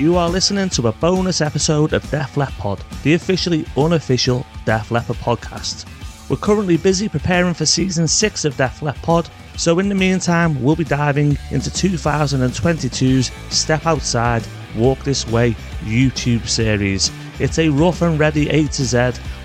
[0.00, 4.90] You are listening to a bonus episode of Def Lep Pod, the officially unofficial Def
[4.90, 5.84] Leppard podcast.
[6.30, 9.28] We're currently busy preparing for season 6 of Def Lep Pod,
[9.58, 14.42] so in the meantime, we'll be diving into 2022's Step Outside,
[14.74, 15.50] Walk This Way
[15.82, 17.12] YouTube series.
[17.38, 18.96] It's a rough and ready A to Z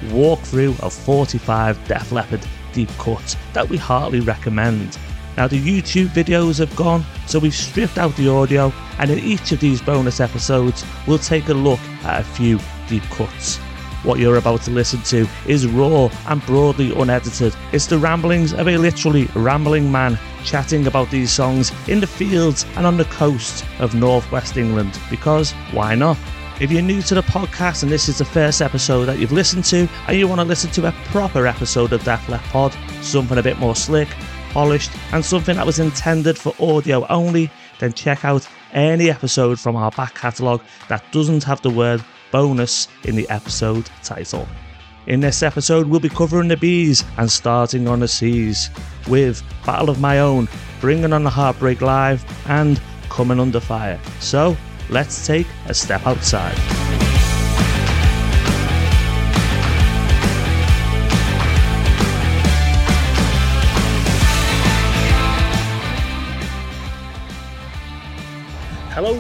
[0.05, 4.97] walkthrough of 45 Def Leppard deep cuts that we heartily recommend.
[5.35, 9.51] Now, the YouTube videos have gone, so we've stripped out the audio, and in each
[9.51, 13.59] of these bonus episodes, we'll take a look at a few deep cuts.
[14.03, 17.55] What you're about to listen to is raw and broadly unedited.
[17.71, 22.67] It's the ramblings of a literally rambling man chatting about these songs in the fields
[22.75, 26.17] and on the coast of northwest England, because why not?
[26.61, 29.65] If you're new to the podcast and this is the first episode that you've listened
[29.65, 33.39] to, and you want to listen to a proper episode of Def Lep Pod, something
[33.39, 34.07] a bit more slick,
[34.51, 39.75] polished, and something that was intended for audio only, then check out any episode from
[39.75, 44.47] our back catalogue that doesn't have the word bonus in the episode title.
[45.07, 48.69] In this episode, we'll be covering the bees and starting on the seas
[49.07, 50.47] with Battle of My Own,
[50.81, 53.99] Bringing on the Heartbreak Live, and Coming Under Fire.
[54.19, 54.57] So,
[54.89, 56.84] let's take a step outside.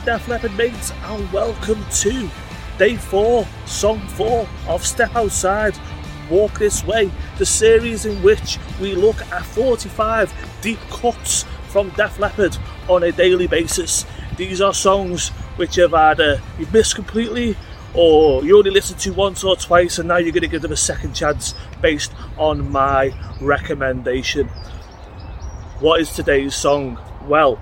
[0.05, 2.29] Def Leppard mates, and welcome to
[2.77, 5.75] day four, song four of Step Outside,
[6.29, 12.19] Walk This Way, the series in which we look at 45 deep cuts from Def
[12.19, 12.55] Leppard
[12.87, 14.05] on a daily basis.
[14.37, 17.57] These are songs which have either you've missed completely
[17.95, 20.71] or you only listened to once or twice and now you're going to give them
[20.71, 23.11] a second chance based on my
[23.41, 24.49] recommendation.
[25.79, 26.99] What is today's song?
[27.23, 27.59] Well,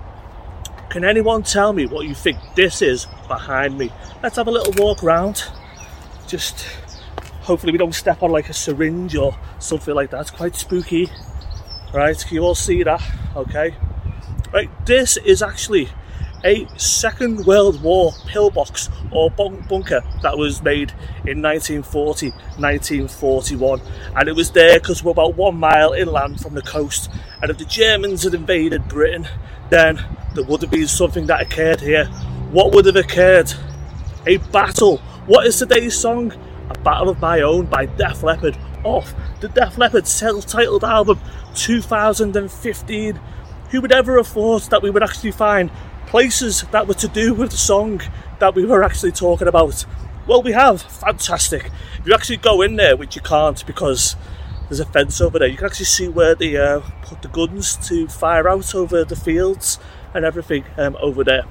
[0.94, 3.90] can anyone tell me what you think this is behind me?
[4.22, 5.42] Let's have a little walk around.
[6.28, 6.68] Just
[7.42, 10.20] hopefully we don't step on like a syringe or something like that.
[10.20, 11.10] It's quite spooky.
[11.92, 13.02] Right, can you all see that?
[13.34, 13.74] Okay.
[14.52, 15.88] Right, this is actually
[16.44, 20.92] a Second World War pillbox or bunker that was made
[21.26, 23.80] in 1940 1941.
[24.14, 27.10] And it was there because we're about one mile inland from the coast.
[27.42, 29.26] And if the Germans had invaded Britain,
[29.70, 29.98] then
[30.34, 32.06] there would have been something that occurred here.
[32.50, 33.52] What would have occurred?
[34.26, 34.98] A battle.
[35.26, 36.32] What is today's song?
[36.70, 41.20] A Battle of My Own by Def Leppard off the Def Leppard self titled album
[41.54, 43.20] 2015.
[43.70, 45.70] Who would ever have thought that we would actually find
[46.06, 48.00] places that were to do with the song
[48.38, 49.84] that we were actually talking about?
[50.26, 50.82] Well, we have.
[50.82, 51.70] Fantastic.
[51.98, 54.16] If you actually go in there, which you can't because
[54.68, 57.76] there's a fence over there, you can actually see where they uh, put the guns
[57.88, 59.78] to fire out over the fields
[60.14, 61.44] and everything um, over there.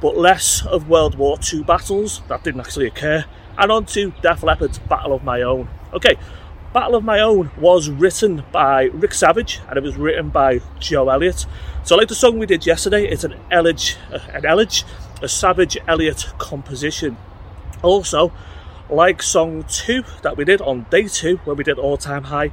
[0.00, 3.24] But less of World War II battles, that didn't actually occur,
[3.56, 5.68] and on to Def Leppard's Battle of My Own.
[5.92, 6.16] Okay,
[6.74, 11.08] Battle of My Own was written by Rick Savage and it was written by Joe
[11.08, 11.46] Elliott.
[11.84, 14.82] So, like the song we did yesterday, it's an Elledge, uh, an Elledge,
[15.22, 17.16] a Savage Elliott composition.
[17.82, 18.32] Also,
[18.90, 22.52] like song two that we did on day two, where we did All Time High,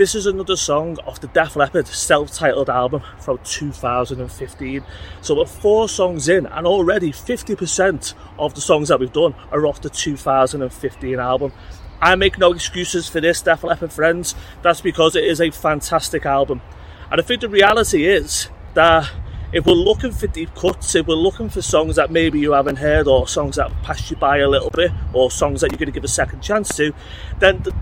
[0.00, 4.82] this is another song off the Def Leppard self-titled album from 2015.
[5.20, 9.66] So we're four songs in, and already 50% of the songs that we've done are
[9.66, 11.52] off the 2015 album.
[12.00, 14.34] I make no excuses for this, Def Leppard friends.
[14.62, 16.62] That's because it is a fantastic album.
[17.12, 19.10] And I think the reality is that
[19.52, 22.76] if we're looking for deep cuts, if we're looking for songs that maybe you haven't
[22.76, 25.88] heard, or songs that passed you by a little bit, or songs that you're going
[25.88, 26.94] to give a second chance to,
[27.38, 27.74] then the,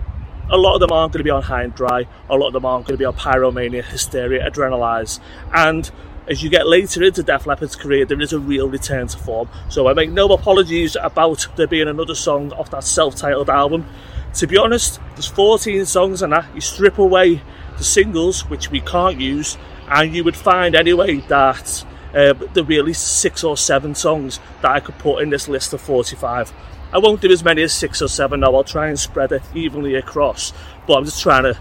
[0.50, 2.52] a lot of them aren't going to be on High and Dry, a lot of
[2.52, 5.20] them aren't going to be on Pyromania, Hysteria, Adrenalize.
[5.52, 5.90] And
[6.28, 9.48] as you get later into Def Leppard's career, there is a real return to form.
[9.68, 13.86] So I make no apologies about there being another song off that self titled album.
[14.34, 16.54] To be honest, there's 14 songs on that.
[16.54, 17.42] You strip away
[17.78, 19.56] the singles, which we can't use,
[19.88, 21.84] and you would find anyway that
[22.14, 25.48] uh, there be at least six or seven songs that I could put in this
[25.48, 26.52] list of 45.
[26.92, 29.42] I won't do as many as six or seven now, I'll try and spread it
[29.54, 30.52] evenly across,
[30.86, 31.58] but I'm just trying to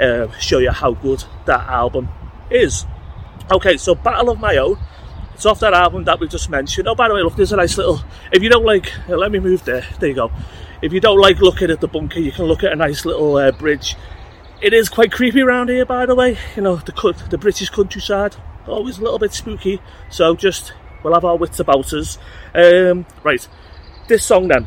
[0.00, 2.08] uh, show you how good that album
[2.50, 2.86] is.
[3.50, 4.78] Okay, so Battle of My Own,
[5.34, 6.88] it's off that album that we just mentioned.
[6.88, 9.30] Oh, by the way, look, there's a nice little, if you don't like, uh, let
[9.30, 10.30] me move there, there you go.
[10.80, 13.36] If you don't like looking at the bunker, you can look at a nice little
[13.36, 13.96] uh, bridge.
[14.62, 18.36] It is quite creepy around here, by the way, you know, the, the British countryside,
[18.66, 20.72] always a little bit spooky, so just,
[21.02, 22.18] we'll have our wits about us.
[22.54, 23.46] Um, right,
[24.10, 24.66] this song then.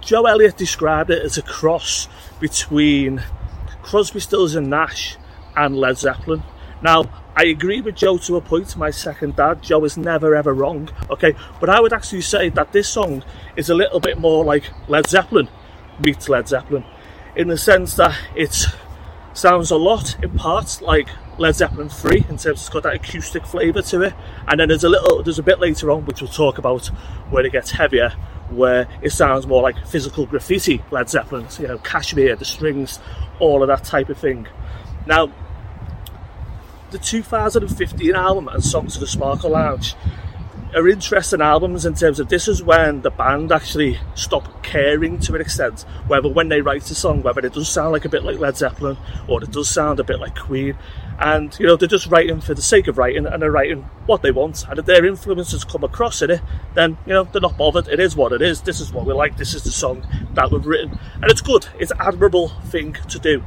[0.00, 2.08] Joe Elliott described it as a cross
[2.40, 3.22] between
[3.82, 5.16] Crosby, Stills and Nash
[5.56, 6.42] and Led Zeppelin.
[6.82, 7.04] Now,
[7.36, 9.62] I agree with Joe to a point, my second dad.
[9.62, 11.34] Joe is never ever wrong, okay?
[11.60, 13.24] But I would actually say that this song
[13.56, 15.48] is a little bit more like Led Zeppelin
[16.04, 16.84] meets Led Zeppelin
[17.36, 18.66] in the sense that it
[19.32, 21.08] sounds a lot in parts like
[21.38, 24.14] Led Zeppelin 3 in terms of it's got that acoustic flavour to it.
[24.46, 26.86] And then there's a little, there's a bit later on which we'll talk about
[27.30, 28.10] where it gets heavier,
[28.50, 33.00] where it sounds more like physical graffiti Led Zeppelin, you know, Kashmir, the strings,
[33.40, 34.46] all of that type of thing.
[35.06, 35.32] Now,
[36.90, 39.96] the 2015 album and Songs of the Sparkle Lounge
[40.74, 45.34] are interesting albums in terms of this is when the band actually stopped caring to
[45.34, 48.24] an extent whether when they write a song whether it does sound like a bit
[48.24, 48.96] like Led Zeppelin
[49.28, 50.76] or it does sound a bit like Queen
[51.18, 54.22] and you know they're just writing for the sake of writing and they're writing what
[54.22, 56.40] they want and if their influences come across in it
[56.74, 59.12] then you know they're not bothered it is what it is this is what we
[59.12, 62.92] like this is the song that we've written and it's good it's an admirable thing
[63.08, 63.42] to do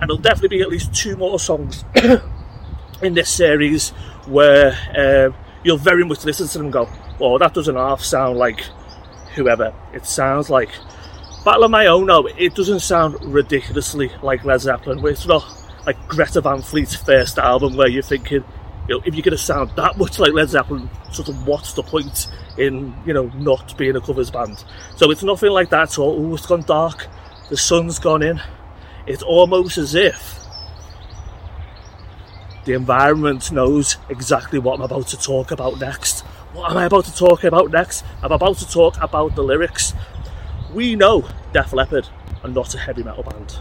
[0.00, 1.84] and there'll definitely be at least two more songs
[3.02, 3.90] in this series
[4.26, 6.88] where um, you'll very much listen to them go,
[7.20, 8.60] oh, that doesn't half sound like
[9.34, 9.74] whoever.
[9.92, 10.70] It sounds like
[11.44, 12.06] Battle of My Own.
[12.06, 15.04] No, it doesn't sound ridiculously like Led Zeppelin.
[15.06, 15.42] It's not
[15.86, 18.44] like Greta Van Fleet's first album where you're thinking,
[18.88, 21.72] you know, if you're going to sound that much like Led Zeppelin, sort of what's
[21.72, 22.28] the point
[22.58, 24.64] in, you know, not being a covers band?
[24.96, 26.20] So it's nothing like that at all.
[26.20, 27.06] Ooh, it's gone dark.
[27.50, 28.40] The sun's gone in.
[29.06, 30.40] It's almost as if
[32.64, 36.20] the environment knows exactly what I'm about to talk about next.
[36.54, 38.04] What am I about to talk about next?
[38.22, 39.92] I'm about to talk about the lyrics.
[40.72, 42.08] We know Def Leppard
[42.42, 43.58] are not a heavy metal band.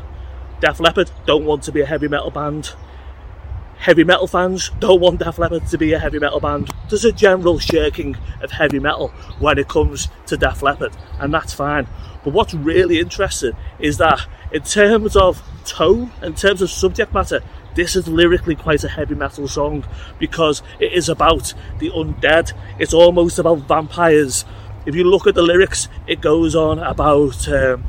[0.63, 2.73] Def Leppard don't want to be a heavy metal band.
[3.79, 6.71] Heavy metal fans don't want Def Leppard to be a heavy metal band.
[6.89, 11.51] There's a general shirking of heavy metal when it comes to Def Leppard, and that's
[11.51, 11.85] fine.
[12.23, 17.41] But what's really interesting is that in terms of tone, in terms of subject matter,
[17.75, 19.83] this is lyrically quite a heavy metal song
[20.17, 22.53] because it is about the undead.
[22.79, 24.45] It's almost about vampires.
[24.85, 27.83] If you look at the lyrics, it goes on about um,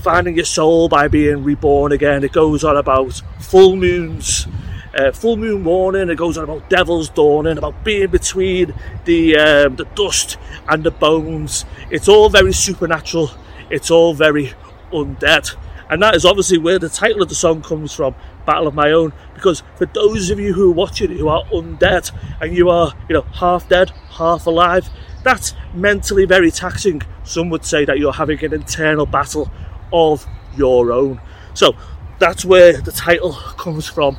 [0.00, 2.24] finding your soul by being reborn again.
[2.24, 4.46] It goes on about full moons,
[4.94, 6.08] uh, full moon morning.
[6.08, 8.74] It goes on about devil's dawning, about being between
[9.04, 10.38] the um, the dust
[10.68, 11.64] and the bones.
[11.90, 13.30] It's all very supernatural.
[13.70, 14.54] It's all very
[14.92, 15.54] undead,
[15.90, 18.14] and that is obviously where the title of the song comes from
[18.46, 22.10] battle of my own because for those of you who are watching who are undead
[22.40, 24.88] and you are you know half dead half alive
[25.22, 29.50] that's mentally very taxing some would say that you're having an internal battle
[29.92, 30.26] of
[30.56, 31.20] your own
[31.54, 31.74] so
[32.18, 34.16] that's where the title comes from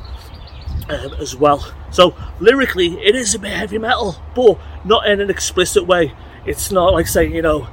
[0.88, 5.30] um, as well so lyrically it is a bit heavy metal but not in an
[5.30, 6.12] explicit way
[6.44, 7.68] it's not like saying you know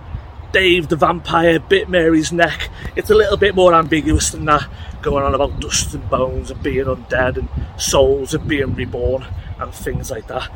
[0.51, 2.69] Dave the vampire bit Mary's neck.
[2.96, 4.68] It's a little bit more ambiguous than that,
[5.02, 7.48] going on about dust and bones and being undead and
[7.80, 9.25] souls and being reborn
[9.60, 10.50] and things like that.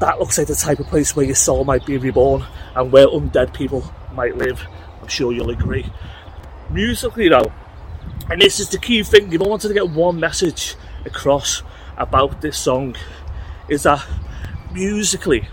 [0.00, 2.44] That looks like the type of place where your soul might be reborn
[2.74, 3.84] and where undead people
[4.14, 4.66] might live.
[5.02, 5.92] I'm sure you'll agree.
[6.70, 7.52] Musically, though,
[8.30, 11.62] and this is the key thing, if I wanted to get one message across
[11.96, 12.96] about this song,
[13.68, 14.06] is that
[14.72, 15.48] musically,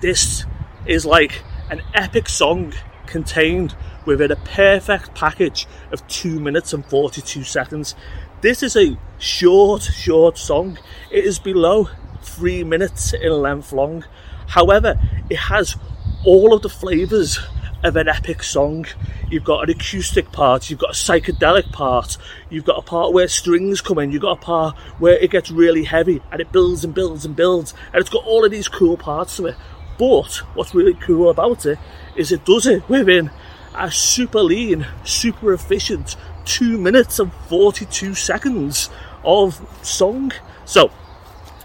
[0.00, 0.46] this
[0.86, 2.72] is like an epic song
[3.06, 7.94] contained within a perfect package of 2 minutes and 42 seconds.
[8.40, 10.78] This is a short, short song.
[11.10, 11.88] It is below
[12.22, 14.04] 3 minutes in length long.
[14.48, 15.76] However, it has
[16.24, 17.38] all of the flavours
[17.86, 18.86] of an epic song.
[19.30, 22.18] You've got an acoustic part, you've got a psychedelic part,
[22.50, 25.50] you've got a part where strings come in, you've got a part where it gets
[25.50, 28.68] really heavy and it builds and builds and builds, and it's got all of these
[28.68, 29.56] cool parts to it.
[29.98, 31.78] But what's really cool about it
[32.16, 33.30] is it does it within
[33.74, 38.88] a super lean, super efficient two minutes and 42 seconds
[39.24, 40.32] of song.
[40.64, 40.90] So,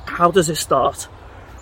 [0.06, 1.08] how does it start?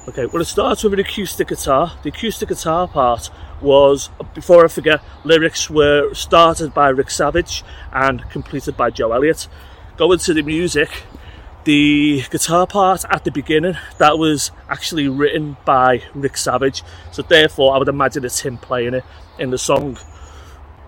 [0.07, 1.91] Okay, well, it starts with an acoustic guitar.
[2.01, 3.29] The acoustic guitar part
[3.61, 9.47] was, before I forget, lyrics were started by Rick Savage and completed by Joe Elliott.
[9.97, 11.03] Going to the music,
[11.65, 17.75] the guitar part at the beginning that was actually written by Rick Savage, so therefore
[17.75, 19.03] I would imagine it's him playing it
[19.37, 19.97] in the song.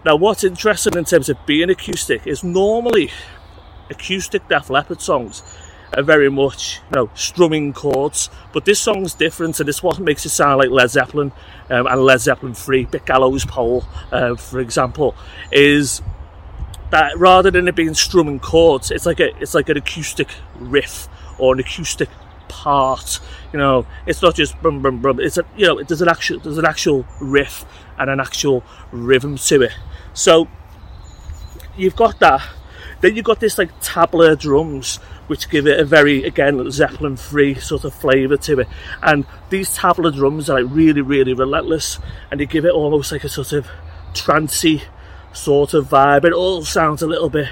[0.04, 3.12] Now, what's interesting in terms of being acoustic is normally
[3.90, 5.44] acoustic Def Leppard songs
[5.94, 10.26] are very much you know strumming chords, but this song's different, and this what makes
[10.26, 11.32] it sound like Led Zeppelin
[11.70, 15.16] um, and Led Zeppelin 3, Big Gallows Pole, uh, for example,
[15.52, 16.02] is
[16.92, 20.30] that rather than it being strumming chords, it's like a it's like an acoustic
[20.60, 21.08] riff
[21.40, 22.10] or an acoustic
[22.48, 23.20] part.
[23.52, 25.20] You know, it's not just brum brum brum.
[25.20, 27.66] It's a you know there's an actual there's an actual riff
[27.98, 29.74] and an actual rhythm to it.
[30.14, 30.48] So
[31.76, 32.42] you've got that.
[33.00, 35.00] Then you've got this like tabla drums,
[35.32, 38.68] which give it a very, again, Zeppelin free sort of flavour to it.
[39.02, 43.24] And these tabla drums are like really, really relentless and they give it almost like
[43.24, 43.66] a sort of
[44.14, 44.84] trancy
[45.32, 46.26] sort of vibe.
[46.26, 47.48] It all sounds a little bit,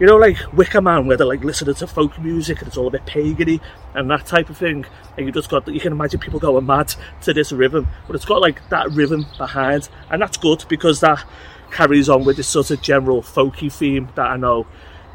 [0.00, 2.86] you know, like Wicker Man, where they're like listening to folk music and it's all
[2.86, 3.60] a bit pagany
[3.92, 4.86] and that type of thing.
[5.18, 6.94] And you just got, you can imagine people going mad
[7.24, 11.22] to this rhythm, but it's got like that rhythm behind, and that's good because that
[11.70, 14.66] carries on with this sort of general folky theme that I know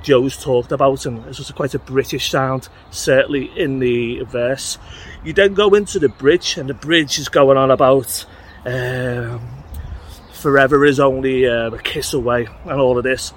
[0.03, 4.77] Joe's talked about, and it's just quite a British sound, certainly in the verse.
[5.24, 8.25] You then go into the bridge, and the bridge is going on about
[8.65, 9.41] um,
[10.33, 13.33] forever is only uh, a kiss away, and all of this.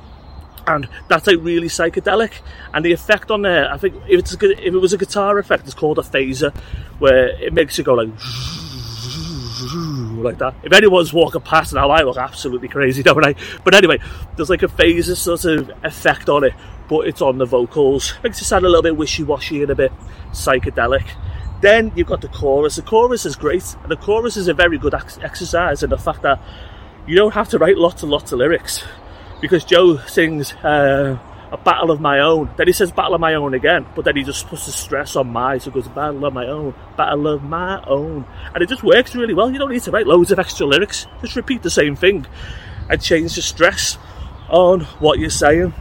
[0.66, 2.32] And that's like really psychedelic,
[2.74, 5.38] and the effect on there, I think if it's a, if it was a guitar
[5.38, 6.52] effect, it's called a phaser,
[6.98, 8.08] where it makes you go like
[10.22, 10.54] like that.
[10.62, 13.34] If anyone's walking past now, I look absolutely crazy, don't I?
[13.64, 13.98] But anyway,
[14.36, 16.54] there's like a phaser sort of effect on it,
[16.88, 18.14] but it's on the vocals.
[18.22, 19.92] Makes it sound a little bit wishy-washy and a bit
[20.32, 21.06] psychedelic.
[21.60, 22.76] Then you've got the chorus.
[22.76, 25.98] The chorus is great, and the chorus is a very good ex- exercise in the
[25.98, 26.40] fact that
[27.06, 28.84] you don't have to write lots and lots of lyrics
[29.40, 30.52] because Joe sings.
[30.54, 31.18] Uh,
[31.52, 32.50] a battle of my own.
[32.56, 35.16] Then he says battle of my own again, but then he just puts the stress
[35.16, 38.24] on my, so goes battle of my own, battle of my own.
[38.54, 39.50] And it just works really well.
[39.50, 41.06] You don't need to write loads of extra lyrics.
[41.20, 42.26] Just repeat the same thing
[42.90, 43.98] and change the stress
[44.48, 45.74] on what you're saying.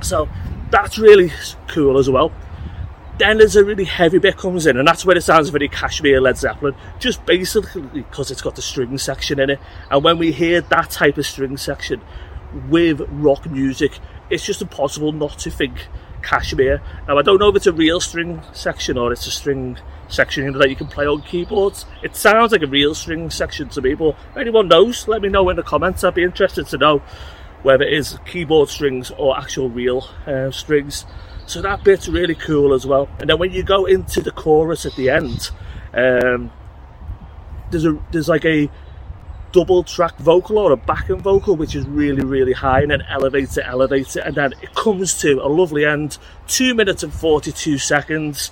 [0.00, 0.28] So
[0.70, 1.32] that's really
[1.68, 2.32] cool as well.
[3.18, 6.20] Then there's a really heavy bit comes in, and that's where it sounds very Kashmir
[6.20, 9.60] Led Zeppelin, just basically because it's got the string section in it.
[9.90, 12.00] And when we hear that type of string section
[12.68, 13.98] with rock music,
[14.30, 15.86] it's just impossible not to think
[16.22, 16.82] Kashmir.
[17.06, 20.52] Now, I don't know if it's a real string section or it's a string section
[20.58, 21.86] that you can play on keyboards.
[22.02, 25.28] It sounds like a real string section to me, but if anyone knows, let me
[25.28, 26.04] know in the comments.
[26.04, 27.02] I'd be interested to know
[27.62, 31.04] whether it is keyboard strings or actual real uh, strings.
[31.46, 33.08] So that bit's really cool as well.
[33.20, 35.50] And then when you go into the chorus at the end,
[35.94, 36.52] um,
[37.70, 38.70] there's a there's like a
[39.52, 43.56] double track vocal or a backing vocal which is really really high and then elevates
[43.56, 47.78] it elevates it and then it comes to a lovely end 2 minutes and 42
[47.78, 48.50] seconds.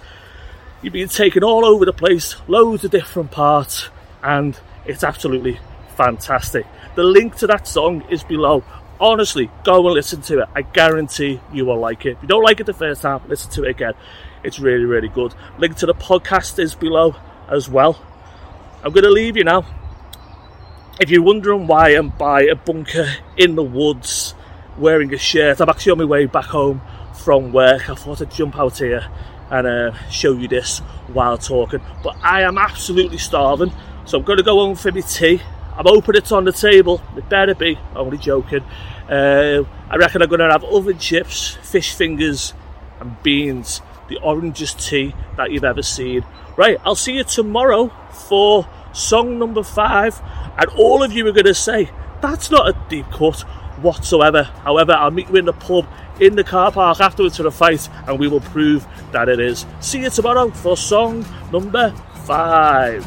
[0.82, 3.90] You've been taken all over the place loads of different parts
[4.22, 5.58] and it's absolutely
[5.96, 6.66] fantastic.
[6.94, 8.64] The link to that song is below.
[8.98, 10.48] Honestly go and listen to it.
[10.54, 12.12] I guarantee you will like it.
[12.12, 13.94] If you don't like it the first time listen to it again.
[14.42, 15.34] It's really really good.
[15.58, 17.16] Link to the podcast is below
[17.48, 18.00] as well.
[18.82, 19.66] I'm going to leave you now
[20.98, 24.34] if you're wondering why I'm by a bunker in the woods
[24.78, 26.80] wearing a shirt, I'm actually on my way back home
[27.22, 27.90] from work.
[27.90, 29.06] I thought I'd jump out here
[29.50, 31.80] and uh, show you this while talking.
[32.02, 33.72] But I am absolutely starving,
[34.06, 35.42] so I'm going to go home for my tea.
[35.76, 37.02] I'm hoping it's on the table.
[37.16, 37.78] It better be.
[37.94, 38.64] Only joking.
[39.08, 42.54] Uh, I reckon I'm going to have oven chips, fish fingers,
[43.00, 43.82] and beans.
[44.08, 46.24] The orangest tea that you've ever seen.
[46.56, 50.22] Right, I'll see you tomorrow for song number five,
[50.58, 53.40] and all of you are going to say, that's not a deep cut
[53.82, 54.42] whatsoever.
[54.42, 55.86] However, I'll meet you in the pub
[56.20, 59.66] in the car park afterwards for the fight, and we will prove that it is.
[59.80, 61.94] See you tomorrow for song number
[62.24, 63.04] five.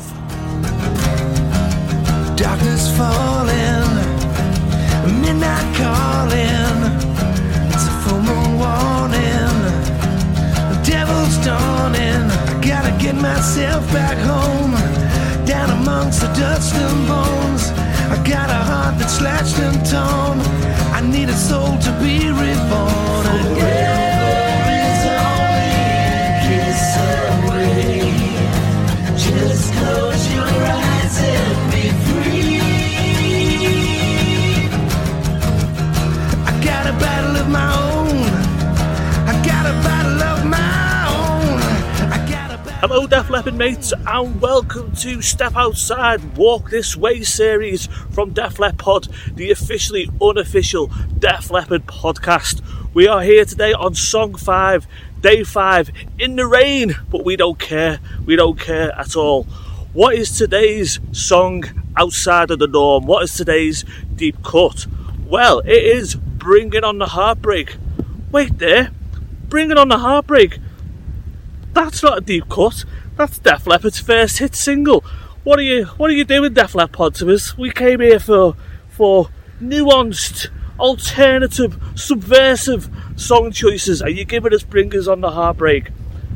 [2.37, 3.95] Darkness falling,
[5.21, 6.77] midnight calling,
[7.73, 9.57] it's a full moon warning,
[10.71, 12.29] the devil's dawning.
[12.29, 15.08] I gotta get myself back home
[15.69, 17.63] amongst the dust and bones.
[18.13, 20.39] I got a heart that's slashed and torn.
[20.97, 23.99] I need a soul to be reborn again.
[29.17, 30.08] Just close
[43.39, 49.07] Hello, mates, and welcome to Step Outside Walk This Way series from Def Lep Pod
[49.33, 52.61] the officially unofficial Def Leppard podcast.
[52.93, 54.85] We are here today on Song 5,
[55.21, 57.99] Day 5, in the rain, but we don't care.
[58.25, 59.43] We don't care at all.
[59.93, 61.63] What is today's song
[61.95, 63.05] outside of the norm?
[63.05, 64.85] What is today's deep cut?
[65.25, 67.77] Well, it is Bringing on the Heartbreak.
[68.33, 68.91] Wait there,
[69.47, 70.59] Bringing on the Heartbreak
[71.73, 72.83] that's not a deep cut.
[73.19, 75.03] That's Def Leppard's first hit single.
[75.43, 77.57] What are you What are you doing, with Def Leppard to us?
[77.57, 78.55] We came here for
[78.87, 79.27] for
[79.61, 80.47] nuanced,
[80.79, 84.01] alternative, subversive song choices.
[84.01, 85.89] Are you giving us bringers on the heartbreak?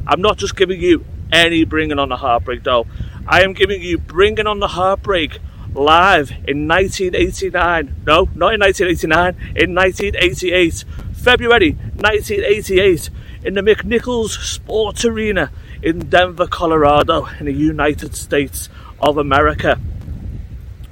[0.06, 2.86] I'm not just giving you any bringing on the heartbreak though.
[3.26, 5.40] I am giving you bringing on the heartbreak
[5.74, 7.96] live in 1989.
[8.06, 10.84] No, not in 1989, in 1988.
[11.14, 13.10] February 1988
[13.46, 15.50] in the McNichols Sports Arena
[15.84, 18.70] in Denver, Colorado, in the United States
[19.02, 19.80] of America.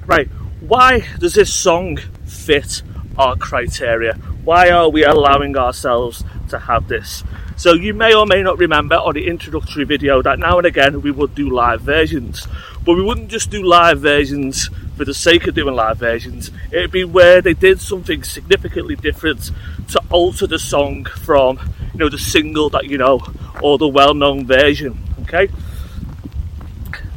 [0.06, 0.28] Right,
[0.60, 1.96] why does this song
[2.26, 2.82] fit
[3.16, 4.14] our criteria?
[4.44, 7.24] Why are we allowing ourselves to have this?
[7.56, 11.00] So, you may or may not remember on the introductory video that now and again
[11.00, 12.46] we would do live versions,
[12.84, 16.50] but we wouldn't just do live versions for the sake of doing live versions.
[16.70, 19.50] It'd be where they did something significantly different
[19.88, 21.58] to alter the song from,
[21.92, 23.20] you know, the single that you know
[23.60, 24.98] or the well-known version.
[25.22, 25.48] Okay,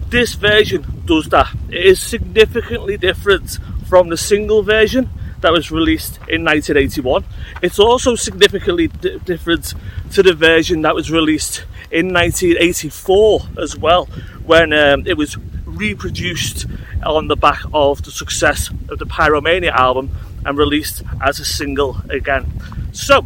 [0.10, 1.54] this version does that.
[1.70, 5.10] It is significantly different from the single version
[5.42, 7.24] that was released in 1981.
[7.62, 9.74] It's also significantly d- different
[10.14, 14.06] to the version that was released in 1984 as well,
[14.46, 16.66] when um, it was reproduced
[17.06, 20.10] on the back of the success of the Pyromania album
[20.46, 22.52] and released as a single again.
[22.92, 23.26] So,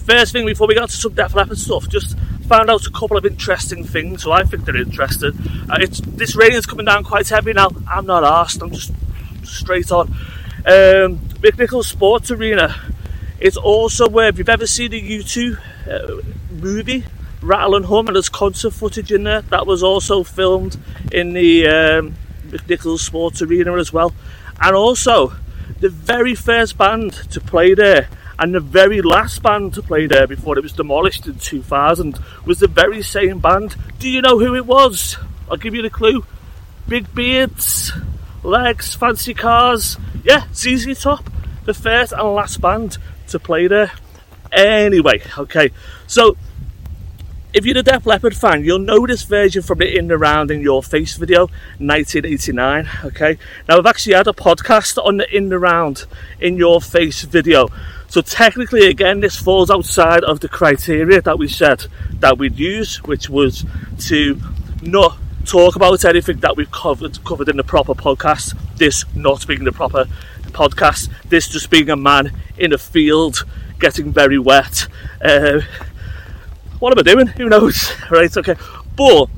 [0.00, 3.16] first thing before we got to some Def Leppard stuff, just found out a couple
[3.16, 5.36] of interesting things, so I think they're interested.
[5.70, 7.68] Uh, it's this rain is coming down quite heavy now.
[7.88, 8.60] I'm not asked.
[8.62, 8.92] I'm just
[9.44, 10.08] straight on.
[10.66, 12.74] Um, McNichols Sports Arena.
[13.38, 17.04] It's also where, if you've ever seen the U2 uh, movie,
[17.40, 20.76] Rattle and Hum, and there's concert footage in there, that was also filmed
[21.12, 22.14] in the um,
[22.48, 24.12] McNichols Sports Arena as well.
[24.60, 25.32] And also,
[25.78, 28.08] the very first band to play there
[28.40, 32.58] and the very last band to play there before it was demolished in 2000 was
[32.58, 33.76] the very same band.
[33.98, 35.18] Do you know who it was?
[35.50, 36.24] I'll give you the clue.
[36.88, 37.92] Big beards,
[38.42, 39.98] legs, fancy cars.
[40.24, 41.28] Yeah, ZZ Top,
[41.66, 42.96] the first and last band
[43.28, 43.92] to play there.
[44.50, 45.70] Anyway, okay,
[46.06, 46.36] so
[47.52, 50.50] if you're a Def Leppard fan, you'll know this version from the In the Round
[50.50, 51.42] in Your Face video,
[51.78, 52.88] 1989.
[53.04, 56.06] Okay, now I've actually had a podcast on the In the Round
[56.40, 57.68] in Your Face video,
[58.10, 63.00] so technically, again, this falls outside of the criteria that we said that we'd use,
[63.04, 63.64] which was
[64.00, 64.36] to
[64.82, 68.58] not talk about anything that we've covered covered in the proper podcast.
[68.74, 70.06] This not being the proper
[70.48, 71.08] podcast.
[71.28, 73.46] This just being a man in a field
[73.78, 74.88] getting very wet.
[75.22, 75.60] Uh,
[76.80, 77.28] what am I doing?
[77.28, 77.92] Who knows?
[78.10, 78.36] Right?
[78.36, 78.56] Okay,
[78.96, 79.28] but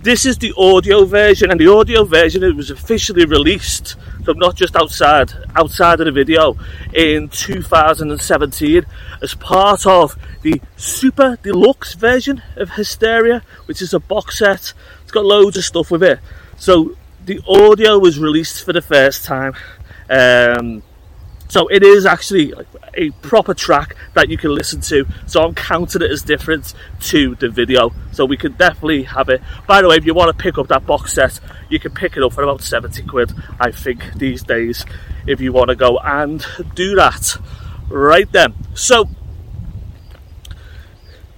[0.00, 4.56] this is the audio version, and the audio version it was officially released, so not
[4.56, 6.58] just outside outside of the video,
[6.92, 8.84] in 2017
[9.22, 14.72] as part of the Super Deluxe version of Hysteria, which is a box set.
[15.02, 16.18] It's got loads of stuff with it.
[16.58, 19.54] So the audio was released for the first time.
[20.10, 20.82] Um,
[21.48, 22.52] so it is actually
[22.94, 25.06] a proper track that you can listen to.
[25.26, 27.92] So I'm counting it as different to the video.
[28.12, 29.42] So we can definitely have it.
[29.66, 32.16] By the way, if you want to pick up that box set, you can pick
[32.16, 34.84] it up for about 70 quid, I think, these days,
[35.26, 37.38] if you want to go and do that.
[37.88, 38.54] Right then.
[38.74, 39.08] So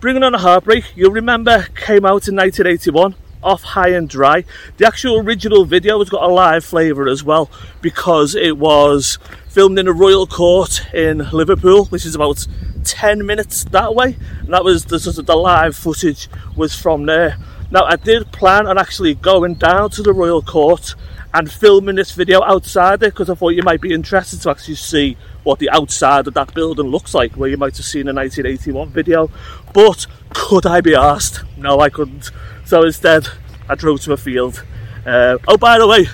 [0.00, 4.44] Bringing on a Heartbreak, you'll remember, came out in 1981 off high and dry.
[4.76, 9.18] The actual original video has got a live flavour as well because it was
[9.58, 12.46] filmed in a royal court in Liverpool, which is about
[12.84, 14.16] 10 minutes that way.
[14.42, 17.36] And that was the sort of the live footage was from there.
[17.72, 20.94] Now I did plan on actually going down to the royal court
[21.34, 24.76] and filming this video outside it because I thought you might be interested to actually
[24.76, 28.14] see what the outside of that building looks like where you might have seen a
[28.14, 29.28] 1981 video
[29.74, 31.42] but could I be asked?
[31.56, 32.30] No I couldn't
[32.64, 33.26] so instead
[33.68, 34.64] I drove to a field
[35.04, 36.06] uh, oh by the way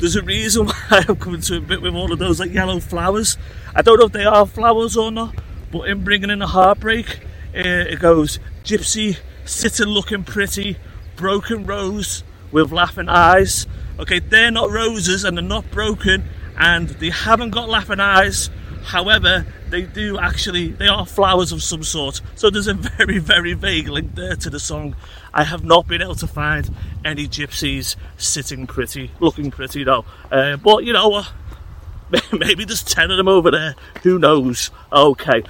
[0.00, 2.80] there's a reason why I'm coming to a bit with all of those like yellow
[2.80, 3.36] flowers
[3.74, 5.34] I don't know if they are flowers or not
[5.70, 7.20] but in bringing in a heartbreak
[7.54, 10.76] uh, it goes gypsy sitting looking pretty
[11.16, 13.66] broken rose with laughing eyes
[13.98, 16.24] Okay, they're not roses and they're not broken
[16.58, 18.50] and they haven't got laughing eyes.
[18.84, 22.20] However, they do actually, they are flowers of some sort.
[22.34, 24.94] So there's a very, very vague link there to the song.
[25.36, 30.06] I have not been able to find any gypsies sitting pretty, looking pretty though.
[30.32, 31.30] Uh, but you know what?
[32.32, 33.74] Maybe there's 10 of them over there.
[34.02, 34.70] Who knows?
[34.90, 35.42] Okay.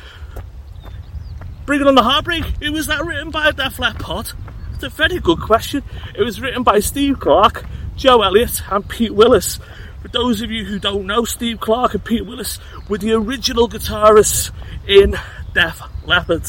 [1.67, 2.43] Bringing on the Heartbreak.
[2.61, 4.33] Who was that written by Def Leppard?
[4.75, 5.85] It's a very good question.
[6.17, 9.61] It was written by Steve Clark Joe Elliott and Pete Willis.
[10.03, 13.69] For those of you who don't know, Steve Clark and Pete Willis were the original
[13.69, 14.51] guitarists
[14.85, 15.15] in
[15.55, 16.43] Def Leppard.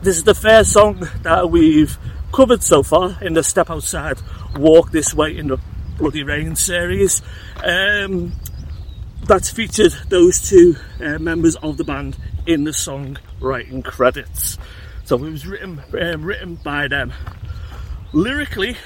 [0.00, 1.98] This is the first song that we've
[2.34, 4.18] covered so far in the Step Outside
[4.56, 5.58] Walk This Way in the
[5.98, 7.22] Bloody Rain series.
[7.62, 8.32] Um,
[9.22, 14.58] that's featured those two uh, members of the band in the song writing credits.
[15.04, 17.12] So it was written um, written by them.
[18.12, 18.78] Lyrically,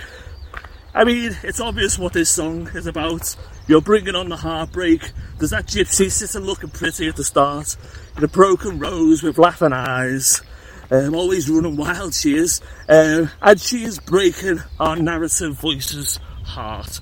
[0.95, 3.35] I mean, it's obvious what this song is about.
[3.67, 5.11] You're bringing on the heartbreak.
[5.39, 7.77] There's that gypsy sitting looking pretty at the start,
[8.15, 10.43] in a broken rose with laughing eyes.
[10.91, 17.01] Um, always running wild she is, um, and she is breaking our narrative voice's heart.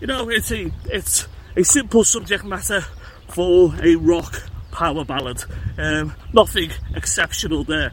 [0.00, 2.80] You know, it's a it's a simple subject matter
[3.28, 5.44] for a rock power ballad.
[5.76, 7.92] Um, nothing exceptional there.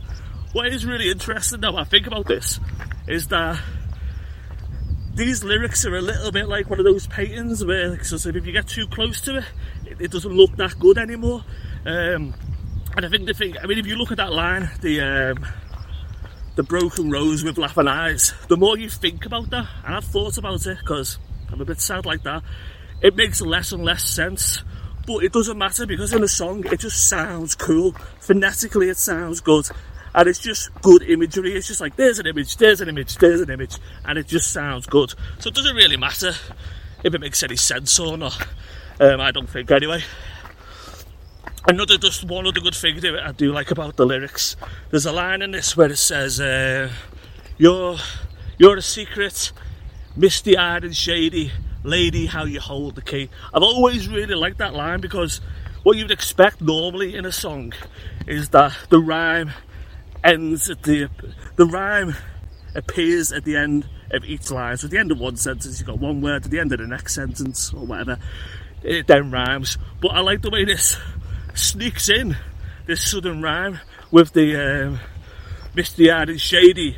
[0.54, 2.60] What is really interesting though I think about this
[3.08, 3.60] is that
[5.14, 8.46] these lyrics are a little bit like one of those paintings where like, so if
[8.46, 9.44] you get too close to it,
[9.86, 11.44] it, it doesn't look that good anymore.
[11.86, 12.34] Um,
[12.98, 15.46] and I think the thing, I mean, if you look at that line, the um,
[16.56, 20.40] the broken rose with laughing eyes, the more you think about that, and I've thought
[20.40, 21.20] about it because
[21.52, 22.42] I'm a bit sad like that,
[23.02, 24.64] it makes less and less sense.
[25.06, 27.92] But it doesn't matter because in the song it just sounds cool.
[28.20, 29.70] Phonetically, it sounds good
[30.16, 31.54] and it's just good imagery.
[31.54, 34.52] It's just like there's an image, there's an image, there's an image, and it just
[34.52, 35.14] sounds good.
[35.38, 36.34] So it doesn't really matter
[37.04, 38.48] if it makes any sense or not.
[39.00, 40.04] Um, I don't think anyway.
[41.70, 44.56] Another just one other good thing I do like about the lyrics.
[44.90, 46.90] There's a line in this where it says, uh,
[47.58, 47.98] "You're
[48.58, 49.52] you're a secret,
[50.16, 51.52] misty-eyed and shady
[51.84, 52.28] lady.
[52.28, 55.42] How you hold the key." I've always really liked that line because
[55.84, 57.74] what you'd expect normally in a song
[58.26, 59.52] is that the rhyme
[60.24, 61.10] ends at the
[61.58, 62.16] the rhyme
[62.76, 64.78] appears at the end of each line.
[64.78, 66.46] So at the end of one sentence, you've got one word.
[66.46, 68.20] At the end of the next sentence, or whatever,
[68.84, 69.78] it then rhymes.
[70.00, 70.96] But I like the way this
[71.58, 72.38] sneaks in
[72.86, 73.80] this sudden rhyme
[74.12, 75.00] with the um,
[75.76, 76.98] misty eyed and shady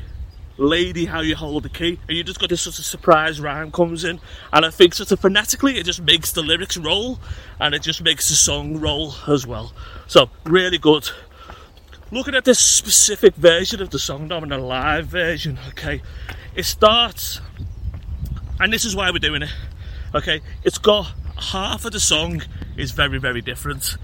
[0.59, 1.99] lady how you hold the key.
[2.07, 4.19] And you just got this sort of surprise rhyme comes in
[4.51, 7.19] and I think sort of phonetically it just makes the lyrics roll
[7.59, 9.73] and it just makes the song roll as well.
[10.07, 11.09] So really good.
[12.11, 16.01] Looking at this specific version of the song now in a live version, okay,
[16.55, 17.39] it starts,
[18.59, 19.51] and this is why we're doing it,
[20.15, 22.41] okay, it's got half of the song
[22.77, 23.95] is very, very different.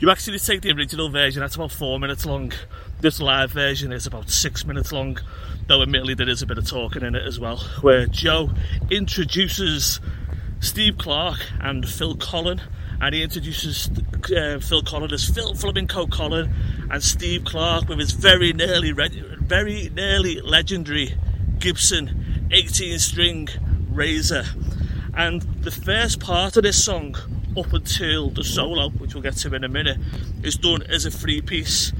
[0.00, 2.52] You actually take the original version, that's about four minutes long.
[3.00, 5.18] This live version is about six minutes long,
[5.66, 8.50] though admittedly there is a bit of talking in it as well, where Joe
[8.92, 9.98] introduces
[10.60, 12.60] Steve Clark and Phil Collen,
[13.00, 16.52] and he introduces uh, Phil Collen as Phil Flamenco Collen
[16.88, 21.16] and Steve Clark with his very nearly, very nearly legendary
[21.58, 23.48] Gibson 18 string
[23.90, 24.44] Razor.
[25.12, 27.16] And the first part of this song,
[27.56, 29.98] up until the solo, which we'll get to in a minute,
[30.42, 31.92] is done as a free piece.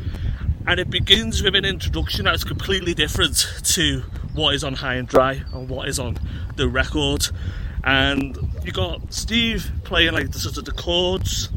[0.66, 4.00] And it begins with an introduction that's completely different to
[4.34, 6.18] what is on High and Dry and what is on
[6.56, 7.28] the record
[7.84, 11.48] and you got Steve playing like the sort of the chords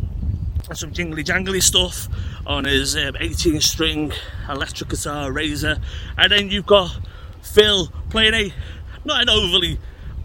[0.70, 2.08] and some jingly jangly stuff
[2.46, 4.14] on his um, 18 string
[4.50, 5.78] electric guitar Razor,
[6.18, 6.98] and then you've got
[7.42, 8.54] Phil playing a
[9.04, 9.80] not an overly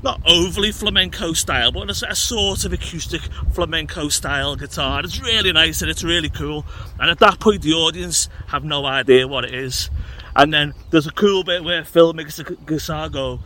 [0.06, 5.00] not overly flamenco style, but a, a, sort of acoustic flamenco style guitar.
[5.02, 6.64] It's really nice and it's really cool.
[7.00, 9.90] And at that point, the audience have no idea what it is.
[10.36, 13.40] And then there's a cool bit where Phil makes the guitar go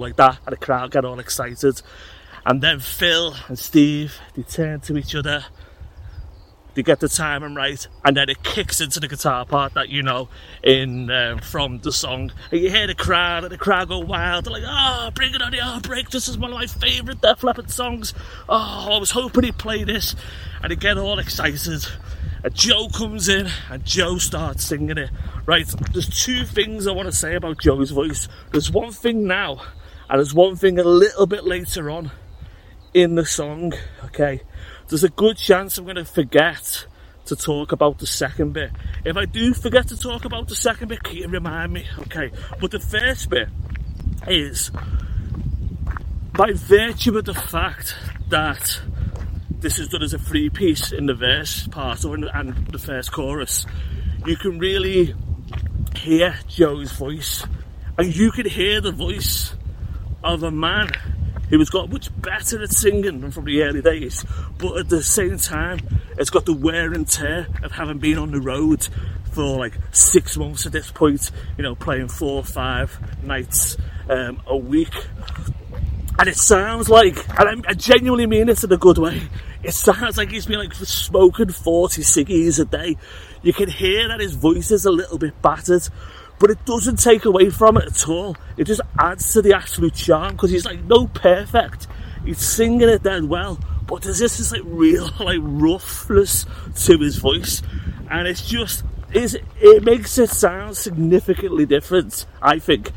[0.00, 1.82] like that, and the crowd get all excited.
[2.46, 5.44] And then Phil and Steve they turn to each other,
[6.74, 10.02] they get the timing right, and then it kicks into the guitar part that you
[10.02, 10.28] know
[10.62, 12.32] in um, from the song.
[12.50, 14.44] And you hear the crowd, and the crowd go wild.
[14.44, 16.10] They're like, "Oh, bring it on the heartbreak!
[16.10, 18.14] This is one of my favourite Def Leppard songs.
[18.48, 20.14] Oh, I was hoping he'd play this,"
[20.62, 21.86] and they get all excited.
[22.44, 25.10] And Joe comes in, and Joe starts singing it.
[25.46, 28.28] Right, there's two things I want to say about Joe's voice.
[28.50, 29.62] There's one thing now,
[30.08, 32.10] and there's one thing a little bit later on
[32.94, 33.72] in the song,
[34.04, 34.42] okay?
[34.88, 36.86] There's a good chance I'm going to forget
[37.26, 38.70] to talk about the second bit.
[39.04, 41.86] If I do forget to talk about the second bit, can you remind me?
[42.00, 43.48] Okay, but the first bit
[44.26, 44.70] is
[46.34, 47.96] by virtue of the fact
[48.28, 48.80] that
[49.50, 52.78] this is done as a free piece in the verse part or in and the
[52.78, 53.64] first chorus,
[54.26, 55.14] you can really
[55.96, 57.46] hear Joe's voice,
[57.96, 59.54] and you can hear the voice
[60.24, 60.90] of a man
[61.52, 64.24] who has got much better at singing than from the early days,
[64.56, 65.78] but at the same time,
[66.16, 68.88] it's got the wear and tear of having been on the road
[69.32, 73.76] for like six months at this point, you know, playing four or five nights
[74.08, 74.94] um, a week.
[76.18, 79.20] And it sounds like, and I genuinely mean this in a good way,
[79.62, 82.96] it sounds like he's been like smoking 40 ciggies a day.
[83.42, 85.86] You can hear that his voice is a little bit battered,
[86.42, 88.36] but it doesn't take away from it at all.
[88.56, 91.86] It just adds to the absolute charm because he's like no perfect.
[92.24, 96.44] He's singing it dead well, but there's this, this like real like roughness
[96.86, 97.62] to his voice,
[98.10, 98.82] and it's just
[99.14, 102.26] is it makes it sound significantly different.
[102.42, 102.90] I think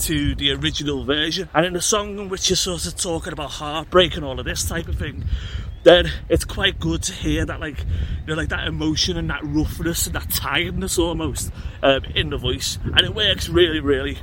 [0.00, 1.48] to the original version.
[1.54, 4.44] And in a song in which you're sort of talking about heartbreak and all of
[4.44, 5.24] this type of thing,
[5.82, 9.40] then it's quite good to hear that like you know like that emotion and that
[9.42, 11.50] roughness and that tiredness almost
[11.82, 12.78] um, in the voice.
[12.84, 14.18] And it works really really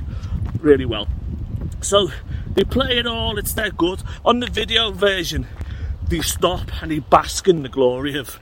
[0.60, 1.08] really well.
[1.80, 2.10] So
[2.54, 4.02] they play it all it's that good.
[4.24, 5.46] On the video version
[6.08, 8.38] they stop and they bask in the glory of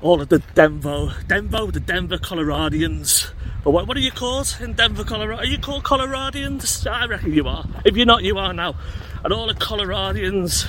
[0.00, 3.30] all of the Denver Denver the Denver Coloradians
[3.62, 7.32] but what, what are you called in Denver Colorado are you called Coloradians I reckon
[7.32, 7.66] you are.
[7.84, 8.76] If you're not you are now.
[9.22, 10.66] And all the Coloradians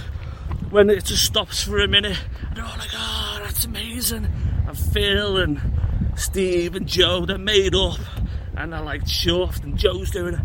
[0.71, 2.17] when it just stops for a minute
[2.56, 4.28] they're all like, oh, that's amazing.
[4.67, 5.60] And Phil and
[6.15, 7.99] Steve and Joe, they're made up
[8.56, 10.39] and they're like chuffed and Joe's doing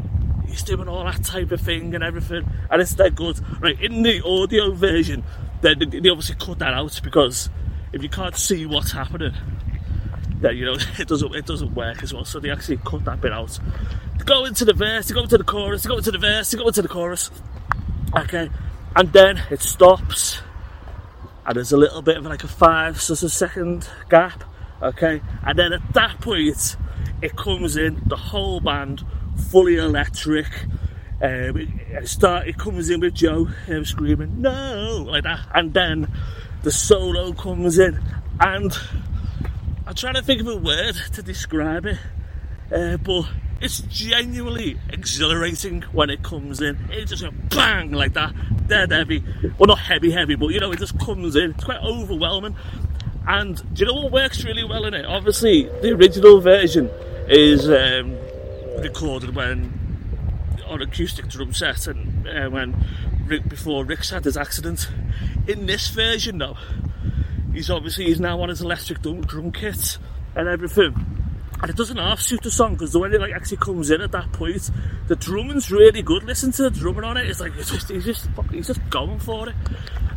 [0.46, 3.38] he's doing all that type of thing and everything and it's that good.
[3.60, 5.22] Right, in the audio version,
[5.60, 7.48] they, they obviously cut that out because
[7.92, 9.32] if you can't see what's happening,
[10.40, 12.24] then you know it doesn't it doesn't work as well.
[12.24, 13.56] So they actually cut that bit out.
[14.18, 16.50] They go into the verse, they go into the chorus, they go into the verse,
[16.50, 17.30] they go into the chorus.
[18.16, 18.50] Okay,
[18.96, 20.40] and then it stops
[21.46, 24.44] and there's a little bit of like a five sort of second gap
[24.82, 25.20] okay?
[25.42, 26.76] And then at that point
[27.22, 29.04] it comes in the whole band
[29.50, 30.46] fully electric.
[31.22, 33.48] Um, it, start, it comes in with Joe
[33.84, 35.40] screaming no like that.
[35.54, 36.10] And then
[36.62, 38.00] the solo comes in
[38.40, 38.72] and
[39.86, 41.98] I'm trying to think of a word to describe it
[42.72, 43.26] uh, but
[43.60, 46.78] it's genuinely exhilarating when it comes in.
[46.90, 48.34] It just goes bang like that,
[48.66, 49.22] dead heavy.
[49.58, 51.50] Well, not heavy, heavy, but you know, it just comes in.
[51.50, 52.56] It's quite overwhelming.
[53.26, 55.04] And do you know what works really well in it?
[55.04, 56.90] Obviously, the original version
[57.28, 58.16] is um,
[58.82, 59.78] recorded when
[60.66, 62.74] on acoustic drum set and uh, when
[63.26, 64.88] Rick, before Rick's had his accident.
[65.46, 66.56] In this version, though,
[67.52, 69.98] he's obviously he's now on his electric drum, drum kit
[70.34, 71.19] and everything
[71.60, 74.00] and it doesn't half suit the song because the way it like actually comes in
[74.00, 74.70] at that point,
[75.08, 76.24] the drumming's really good.
[76.24, 79.18] Listen to the drumming on it; it's like it's just he's just he's just going
[79.18, 79.54] for it,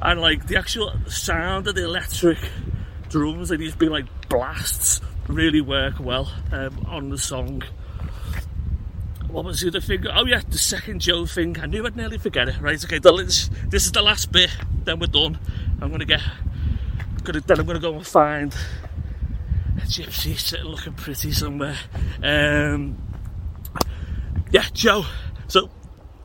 [0.01, 2.37] and like the actual sound of the electric
[3.09, 7.61] drums and big like blasts really work well um, on the song.
[9.27, 10.05] What was the other thing?
[10.13, 11.59] Oh yeah, the second Joe thing.
[11.59, 12.61] I knew I'd nearly forget it.
[12.61, 14.49] Right, okay, this, this is the last bit.
[14.83, 15.39] Then we're done.
[15.81, 16.21] I'm gonna get.
[17.23, 18.55] Gonna, then I'm gonna go and find
[19.81, 21.77] gypsy sitting looking pretty somewhere.
[22.21, 22.97] Um,
[24.51, 25.05] yeah, Joe.
[25.47, 25.69] So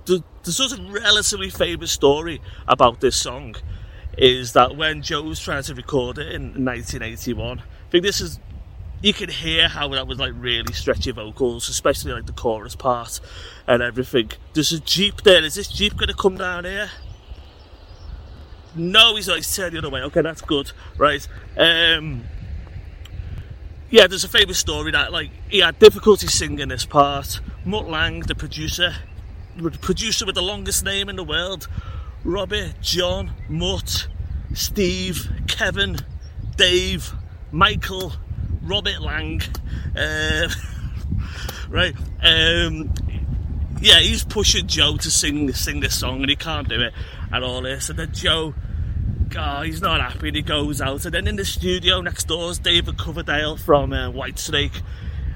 [0.06, 3.56] the, the sort of relatively famous story about this song
[4.16, 8.38] is that when Joe was trying to record it in 1981, I think this is
[9.00, 13.20] you can hear how that was like really stretchy vocals, especially like the chorus part
[13.66, 14.32] and everything.
[14.54, 15.44] There's a jeep there.
[15.44, 16.90] Is this jeep going to come down here?
[18.74, 20.02] No, he's like turn the other way.
[20.02, 21.26] Okay, that's good, right?
[21.56, 22.24] Um,
[23.90, 27.40] yeah, there's a famous story that like he had difficulty singing this part.
[27.64, 28.94] Mutt Lange, the producer,
[29.57, 31.68] the producer with the longest name in the world,
[32.24, 34.09] Robbie, John, Mutt,
[34.53, 35.98] Steve, Kevin,
[36.57, 37.14] Dave,
[37.51, 38.12] Michael,
[38.62, 39.42] Robert Lange,
[39.96, 40.48] uh,
[41.68, 41.94] right?
[42.22, 42.92] Um,
[43.81, 46.92] yeah, he's pushing Joe to sing sing this song, and he can't do it
[47.33, 47.88] and all this.
[47.88, 48.55] And then Joe
[49.38, 51.05] oh, he's not happy and he goes out.
[51.05, 54.83] And then in the studio next door is David Coverdale from uh, Whitesnake.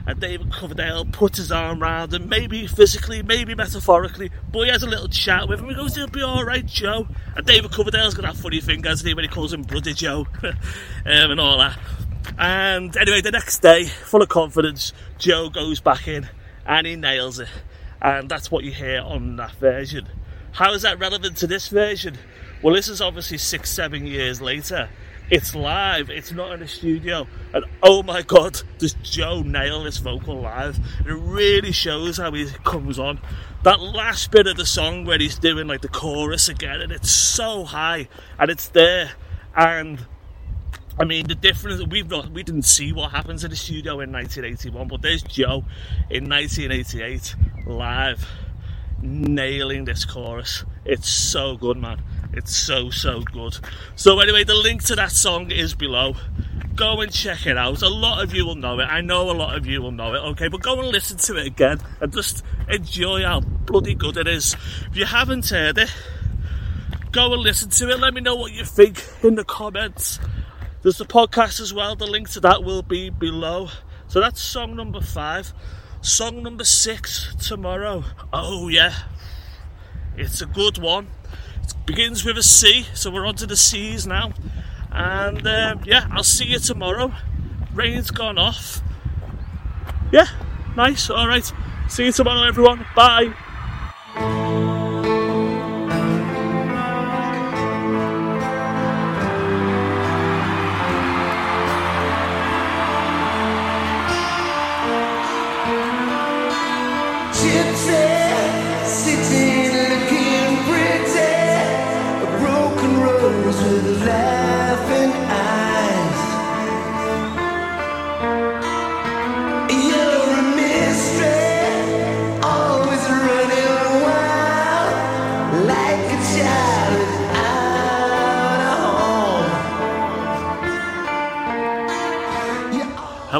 [0.04, 4.82] And David Coverdale puts his arm around him, maybe physically, maybe metaphorically, but he has
[4.82, 5.68] a little chat with him.
[5.68, 7.06] He goes, He'll be alright, Joe.
[7.36, 10.26] And David Coverdale's got that funny thing, hasn't he, when he calls him Brother Joe
[10.42, 10.54] um,
[11.04, 11.78] and all that.
[12.36, 16.28] And anyway, the next day, full of confidence, Joe goes back in
[16.66, 17.48] and he nails it.
[18.00, 20.08] And that's what you hear on that version.
[20.52, 22.18] How is that relevant to this version?
[22.62, 24.88] Well, this is obviously six, seven years later.
[25.30, 27.26] It's live, it's not in a studio.
[27.52, 30.78] And oh my god, does Joe nail this vocal live?
[31.04, 33.20] It really shows how he comes on.
[33.64, 37.10] That last bit of the song where he's doing like the chorus again, and it's
[37.10, 39.12] so high and it's there.
[39.56, 40.06] And
[41.00, 44.12] I mean, the difference we've not we didn't see what happens in the studio in
[44.12, 45.64] 1981, but there's Joe
[46.10, 47.34] in 1988
[47.66, 48.24] live
[49.00, 50.64] nailing this chorus.
[50.84, 52.02] It's so good, man.
[52.32, 53.58] It's so, so good.
[53.94, 56.16] So, anyway, the link to that song is below.
[56.74, 57.82] Go and check it out.
[57.82, 58.84] A lot of you will know it.
[58.84, 60.48] I know a lot of you will know it, okay?
[60.48, 64.56] But go and listen to it again and just enjoy how bloody good it is.
[64.90, 65.94] If you haven't heard it,
[67.10, 68.00] go and listen to it.
[68.00, 70.18] Let me know what you think in the comments.
[70.82, 71.94] There's the podcast as well.
[71.94, 73.68] The link to that will be below.
[74.08, 75.52] So that's song number five.
[76.00, 78.04] Song number six tomorrow.
[78.32, 78.94] Oh, yeah.
[80.16, 81.08] It's a good one
[81.94, 84.32] begins with a C, so we're on to the C's now.
[84.90, 87.12] And um, yeah, I'll see you tomorrow.
[87.74, 88.80] Rain's gone off.
[90.10, 90.28] Yeah,
[90.74, 91.10] nice.
[91.10, 91.52] All right.
[91.90, 92.86] See you tomorrow, everyone.
[92.96, 93.34] Bye.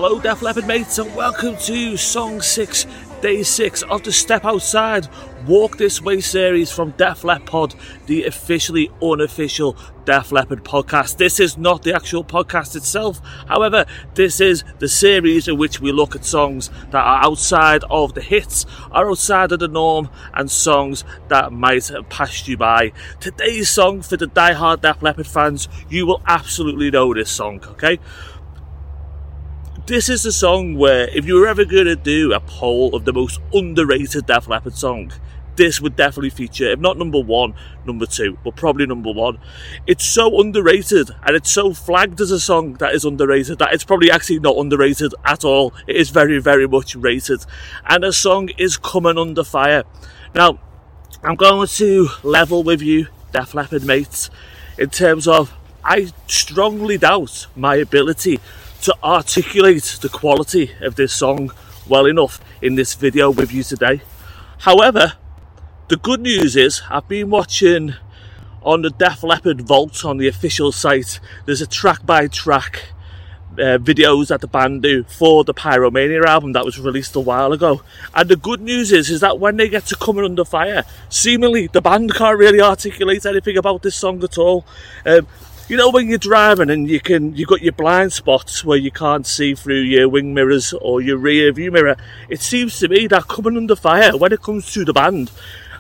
[0.04, 2.86] Hello, Def Leppard mates, and welcome to Song 6,
[3.20, 5.06] Day 6 of the Step Outside
[5.46, 11.18] Walk This Way series from Def Lep Pod, the officially unofficial Def Leppard podcast.
[11.18, 15.92] This is not the actual podcast itself, however, this is the series in which we
[15.92, 20.50] look at songs that are outside of the hits, are outside of the norm, and
[20.50, 22.90] songs that might have passed you by.
[23.20, 28.00] Today's song for the die-hard Def Leppard fans, you will absolutely know this song, okay?
[29.86, 33.04] This is a song where if you were ever going to do a poll of
[33.04, 35.12] the most underrated Def Leppard song,
[35.56, 39.38] this would definitely feature, if not number one, number two, but probably number one.
[39.86, 43.84] It's so underrated and it's so flagged as a song that is underrated that it's
[43.84, 45.74] probably actually not underrated at all.
[45.88, 47.44] It is very, very much rated.
[47.84, 49.82] And the song is coming under fire.
[50.32, 50.60] Now,
[51.24, 54.30] I'm going to level with you, Def Leppard mates,
[54.78, 55.52] in terms of
[55.84, 58.38] I strongly doubt my ability
[58.82, 61.52] to articulate the quality of this song
[61.88, 64.02] well enough in this video with you today.
[64.58, 65.14] However,
[65.88, 67.94] the good news is I've been watching
[68.62, 71.20] on the Def Leppard Vault on the official site.
[71.46, 72.92] There's a track by track
[73.52, 77.52] uh, videos that the band do for the Pyromania album that was released a while
[77.52, 77.82] ago.
[78.14, 81.66] And the good news is, is that when they get to Coming Under Fire, seemingly
[81.66, 84.64] the band can't really articulate anything about this song at all.
[85.04, 85.26] Um,
[85.68, 88.90] you know when you're driving and you can you've got your blind spots where you
[88.90, 91.96] can't see through your wing mirrors or your rear view mirror
[92.28, 95.30] it seems to me that coming under fire when it comes to the band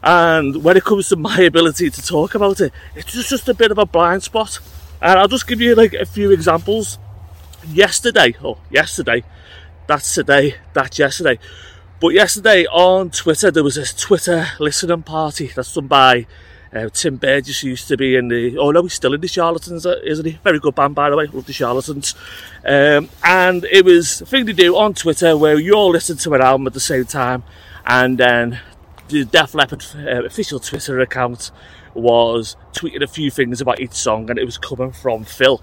[0.02, 3.54] and when it comes to my ability to talk about it it's just, just a
[3.54, 4.60] bit of a blind spot.
[5.00, 6.98] And i'll just give you like a few examples.
[7.66, 9.24] Yesterday oh yesterday
[9.86, 11.38] that's today that's yesterday.
[12.00, 16.26] But yesterday on twitter there was this twitter listening party that's done by
[16.72, 19.84] uh, Tim Burgess used to be in the, oh no, he's still in the Charlatans,
[19.84, 20.32] uh, isn't he?
[20.42, 22.14] Very good band, by the way, love the Charlatans.
[22.64, 26.34] Um, and it was a thing to do on Twitter where you all listen to
[26.34, 27.44] an album at the same time,
[27.84, 28.60] and then
[29.08, 31.50] the Def Leppard uh, official Twitter account
[31.94, 35.60] was tweeting a few things about each song, and it was coming from Phil.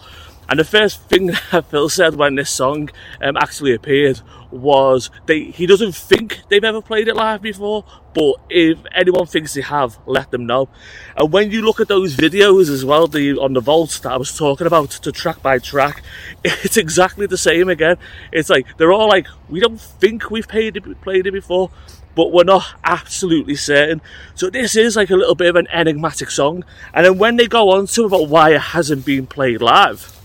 [0.49, 2.89] And the first thing that Phil said when this song
[3.21, 7.85] um, actually appeared was he doesn't think they've ever played it live before,
[8.15, 10.69] but if anyone thinks they have, let them know.
[11.15, 14.17] And when you look at those videos as well, the on the vault that I
[14.17, 16.01] was talking about, to track by track,
[16.43, 17.97] it's exactly the same again.
[18.31, 21.69] It's like they're all like, we don't think we've played it, played it before,
[22.15, 24.01] but we're not absolutely certain.
[24.33, 26.65] So this is like a little bit of an enigmatic song.
[26.91, 30.18] And then when they go on to about why it hasn't been played live,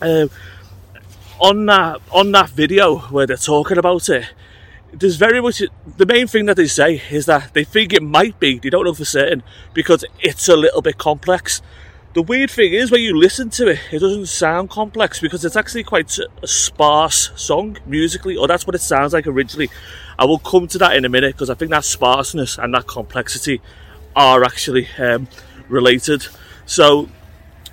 [0.00, 0.30] um,
[1.40, 4.26] on that on that video where they're talking about it,
[4.92, 5.62] there's very much
[5.96, 8.84] the main thing that they say is that they think it might be, they don't
[8.84, 11.62] know for certain because it's a little bit complex.
[12.14, 15.56] The weird thing is when you listen to it, it doesn't sound complex because it's
[15.56, 19.68] actually quite a sparse song musically, or that's what it sounds like originally.
[20.16, 22.86] I will come to that in a minute because I think that sparseness and that
[22.86, 23.60] complexity
[24.14, 25.26] are actually um,
[25.68, 26.28] related.
[26.66, 27.08] So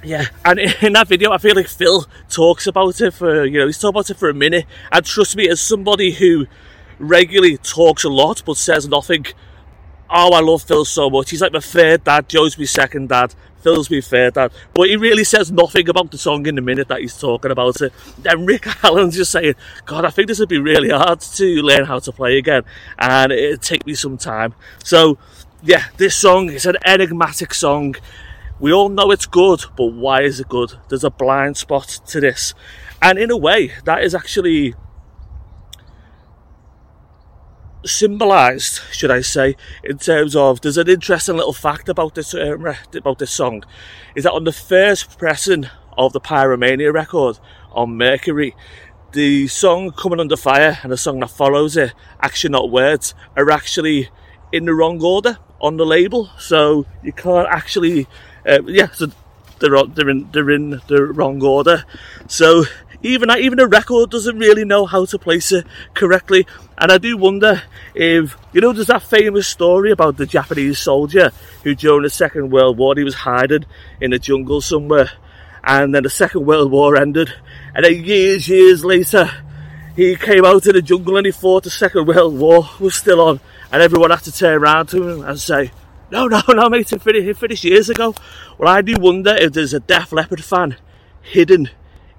[0.04, 3.66] yeah, and in that video, I feel like Phil talks about it for, you know,
[3.68, 4.66] he's talked about it for a minute.
[4.92, 6.48] And trust me, as somebody who
[7.00, 9.26] regularly talks a lot but says nothing,
[10.10, 11.30] oh, I love Phil so much.
[11.30, 14.52] He's like my third dad, Joe's my second dad, Phil's my third dad.
[14.74, 17.82] But he really says nothing about the song in the minute that he's talking about
[17.82, 17.94] it.
[18.20, 21.86] Then Rick Allen's just saying, God, I think this would be really hard to learn
[21.86, 22.64] how to play again.
[22.98, 24.54] And it'd take me some time.
[24.84, 25.18] So,
[25.64, 27.96] yeah, this song is an enigmatic song.
[28.62, 30.74] We all know it's good, but why is it good?
[30.88, 32.54] There's a blind spot to this.
[33.02, 34.76] And in a way, that is actually
[37.84, 42.68] symbolized, should I say, in terms of there's an interesting little fact about this um,
[42.96, 43.64] about this song,
[44.16, 45.66] is that on the first pressing
[45.98, 47.40] of the Pyromania record
[47.72, 48.56] on Mercury,
[49.14, 53.50] the song "Coming Under Fire" and the song that follows it, "Action Not Words," are
[53.50, 54.10] actually
[54.52, 58.08] in the wrong order on the label, so you can't actually
[58.48, 59.08] uh, yeah, so
[59.60, 61.86] they're they're in they're in the wrong order.
[62.28, 62.64] So
[63.04, 66.46] even even a record doesn't really know how to place it correctly.
[66.78, 67.62] And I do wonder
[67.96, 71.32] if you know there's that famous story about the Japanese soldier
[71.64, 73.66] who during the Second World War he was hiding
[74.00, 75.12] in a jungle somewhere,
[75.64, 77.34] and then the Second World War ended,
[77.76, 79.30] and then years years later
[79.96, 83.22] he came out of the jungle and he fought the Second World War was still
[83.22, 83.40] on,
[83.72, 85.72] and everyone had to turn around to him and say,
[86.12, 88.14] "No, no, no, mate, it finished, years ago."
[88.58, 90.76] Well, I do wonder if there's a Def Leppard fan
[91.22, 91.70] hidden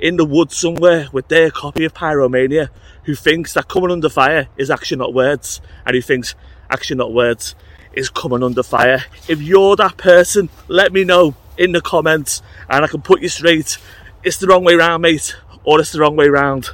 [0.00, 2.70] in the woods somewhere with their copy of Pyromania
[3.04, 6.34] who thinks that coming under fire is action not words and who thinks
[6.70, 7.54] action not words
[7.92, 9.04] is coming under fire.
[9.28, 13.28] If you're that person, let me know in the comments and I can put you
[13.28, 13.78] straight.
[14.24, 16.70] It's the wrong way round, mate, or it's the wrong way round,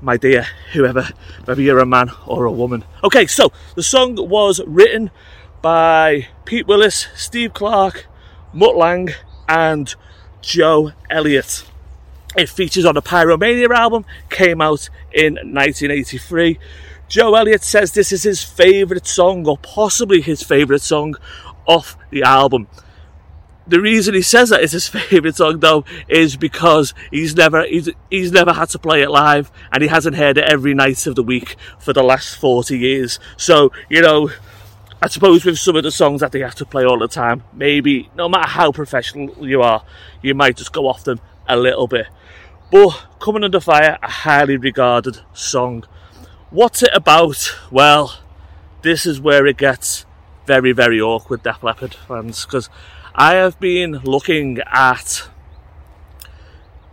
[0.00, 1.08] my dear, whoever,
[1.44, 2.84] whether you're a man or a woman.
[3.02, 5.10] Okay, so the song was written
[5.62, 8.06] by Pete Willis, Steve Clark,
[8.52, 9.14] Mutt Lange,
[9.48, 9.94] and
[10.40, 11.64] Joe Elliott.
[12.36, 16.58] It features on the Pyromania album, came out in 1983.
[17.08, 21.16] Joe Elliott says this is his favourite song, or possibly his favourite song
[21.66, 22.68] off the album.
[23.66, 27.90] The reason he says that is his favourite song, though, is because he's never he's,
[28.10, 31.14] he's never had to play it live, and he hasn't heard it every night of
[31.14, 33.18] the week for the last forty years.
[33.36, 34.30] So you know,
[35.00, 37.44] I suppose with some of the songs that they have to play all the time,
[37.52, 39.84] maybe no matter how professional you are,
[40.22, 42.08] you might just go off them a little bit.
[42.72, 45.84] But Coming Under Fire, a highly regarded song.
[46.50, 47.56] What's it about?
[47.70, 48.18] Well,
[48.82, 50.04] this is where it gets
[50.46, 52.68] very, very awkward, Def Leppard fans, because
[53.14, 55.28] I have been looking at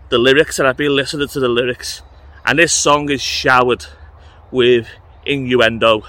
[0.10, 2.03] the lyrics and I've been listening to the lyrics,
[2.45, 3.88] and this song is showered
[4.51, 4.88] with
[5.26, 6.03] innuendo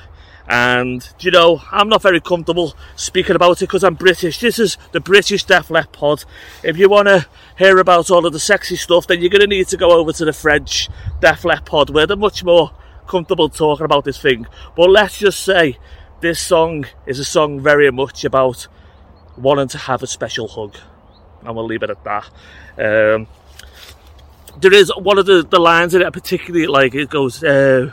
[0.49, 4.41] and you know I'm not very comfortable speaking about it because I'm British.
[4.41, 6.25] This is the British Def Leppard pod.
[6.63, 7.27] If you want to
[7.59, 10.13] hear about all of the sexy stuff, then you're going to need to go over
[10.13, 10.89] to the French
[11.21, 12.73] Def Leppard pod where they're much more
[13.07, 14.47] comfortable talking about this thing.
[14.77, 15.79] But let's just say
[16.21, 18.69] this song is a song very much about
[19.37, 20.77] wanting to have a special hug,
[21.43, 22.25] and we'll leave it at that.
[22.79, 23.27] Um,
[24.61, 27.43] there is one of the, the lines in it particularly like it goes.
[27.43, 27.93] Uh,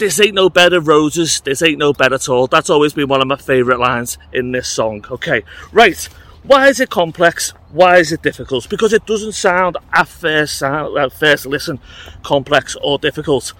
[0.00, 2.46] this ain't no bed of roses, this ain't no bed at all.
[2.46, 5.04] That's always been one of my favourite lines in this song.
[5.10, 6.02] Okay, right.
[6.42, 7.50] Why is it complex?
[7.70, 8.68] Why is it difficult?
[8.70, 11.78] Because it doesn't sound at first sound, at first listen
[12.22, 13.52] complex or difficult.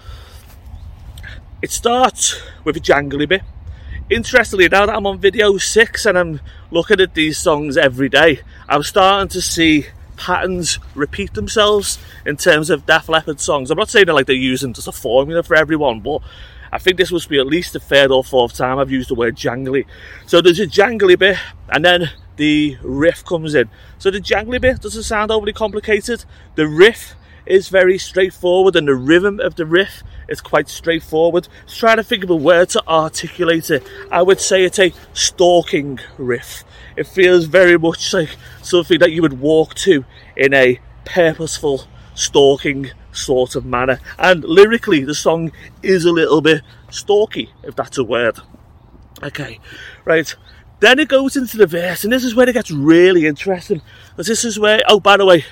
[1.61, 3.43] It starts with a jangly bit.
[4.09, 8.41] Interestingly, now that I'm on video six and I'm looking at these songs every day,
[8.66, 9.86] I'm starting to see
[10.21, 13.71] patterns repeat themselves in terms of Def Leppard songs.
[13.71, 16.21] I'm not saying that like they're using just a formula for everyone, but
[16.71, 19.14] I think this must be at least the third or fourth time I've used the
[19.14, 19.87] word jangly.
[20.27, 21.39] So there's a jangly bit,
[21.71, 23.71] and then the riff comes in.
[23.99, 26.25] So the jangly bit doesn't sound overly complicated.
[26.55, 27.14] The riff
[27.51, 31.48] is very straightforward, and the rhythm of the riff is quite straightforward.
[31.66, 33.86] Just trying to think of a word to articulate it.
[34.11, 36.64] I would say it's a stalking riff.
[36.96, 40.05] It feels very much like something that you would walk to
[40.36, 44.01] in a purposeful, stalking sort of manner.
[44.18, 48.38] And lyrically, the song is a little bit stalky, if that's a word.
[49.22, 49.61] Okay,
[50.05, 50.34] right.
[50.80, 53.82] Then it goes into the verse, and this is where it gets really interesting.
[54.11, 55.44] Because this is where, oh, by the way,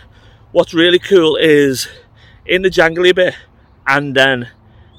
[0.53, 1.89] what's really cool is
[2.47, 3.35] in the jangly bit,
[3.87, 4.49] and then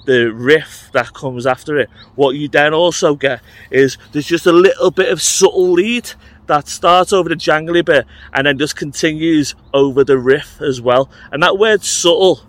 [0.05, 4.51] the riff that comes after it, what you then also get is there's just a
[4.51, 6.09] little bit of subtle lead
[6.47, 11.09] that starts over the jangly bit and then just continues over the riff as well.
[11.31, 12.41] And that word subtle,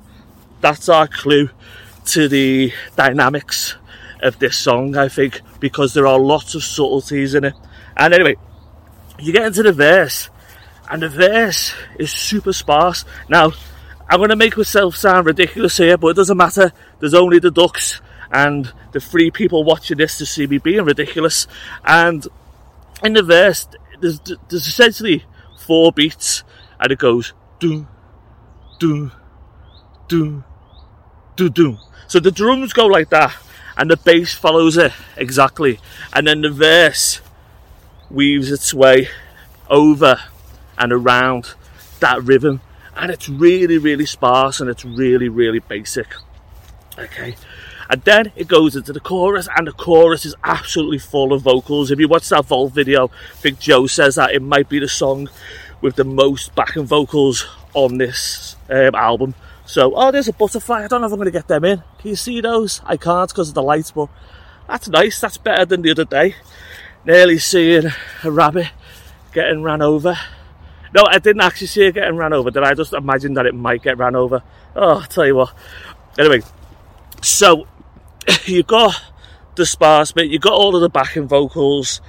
[0.63, 1.51] that's our clue
[2.07, 3.77] to the dynamics
[4.23, 7.55] of this song, I think, because there are lots of subtleties in it.
[7.95, 8.37] And anyway,
[9.19, 10.31] you get into the verse,
[10.91, 13.05] and the verse is super sparse.
[13.29, 13.53] Now,
[14.09, 16.73] I'm going to make myself sound ridiculous here, but it doesn't matter.
[16.99, 18.01] There's only the ducks
[18.33, 21.47] and the three people watching this to see me being ridiculous.
[21.85, 22.27] And
[23.05, 23.69] in the verse,
[24.01, 25.25] there's, there's essentially
[25.65, 26.43] four beats,
[26.81, 27.87] and it goes do,
[28.79, 29.13] do,
[30.09, 30.43] do,
[31.37, 31.79] do, do.
[32.09, 33.37] So the drums go like that,
[33.77, 35.79] and the bass follows it exactly,
[36.13, 37.21] and then the verse
[38.11, 39.09] weaves its way
[39.69, 40.19] over
[40.81, 41.55] and around
[42.01, 42.61] that rhythm
[42.97, 46.07] and it's really, really sparse and it's really, really basic.
[46.99, 47.37] Okay,
[47.89, 51.91] and then it goes into the chorus, and the chorus is absolutely full of vocals.
[51.91, 54.89] If you watch that Vault video, I think Joe says that it might be the
[54.89, 55.29] song
[55.81, 59.35] with the most backing vocals on this um, album.
[59.65, 60.85] So, oh, there's a butterfly.
[60.85, 61.79] I don't know if I'm going to get them in.
[61.99, 62.83] Can you see those?
[62.85, 64.09] I can't because of the lights, but
[64.67, 65.21] that's nice.
[65.21, 66.35] That's better than the other day.
[67.07, 67.87] Nearly seeing
[68.25, 68.69] a rabbit
[69.33, 70.19] getting ran over
[70.95, 72.51] No, I didn't actually see it getting ran over.
[72.51, 74.43] Did I just imagine that it might get ran over?
[74.75, 75.53] Oh, I'll tell you what.
[76.19, 76.43] Anyway,
[77.23, 77.67] so
[78.45, 79.01] you've got
[79.55, 82.01] the sparse bit, you've got all of the backing vocals.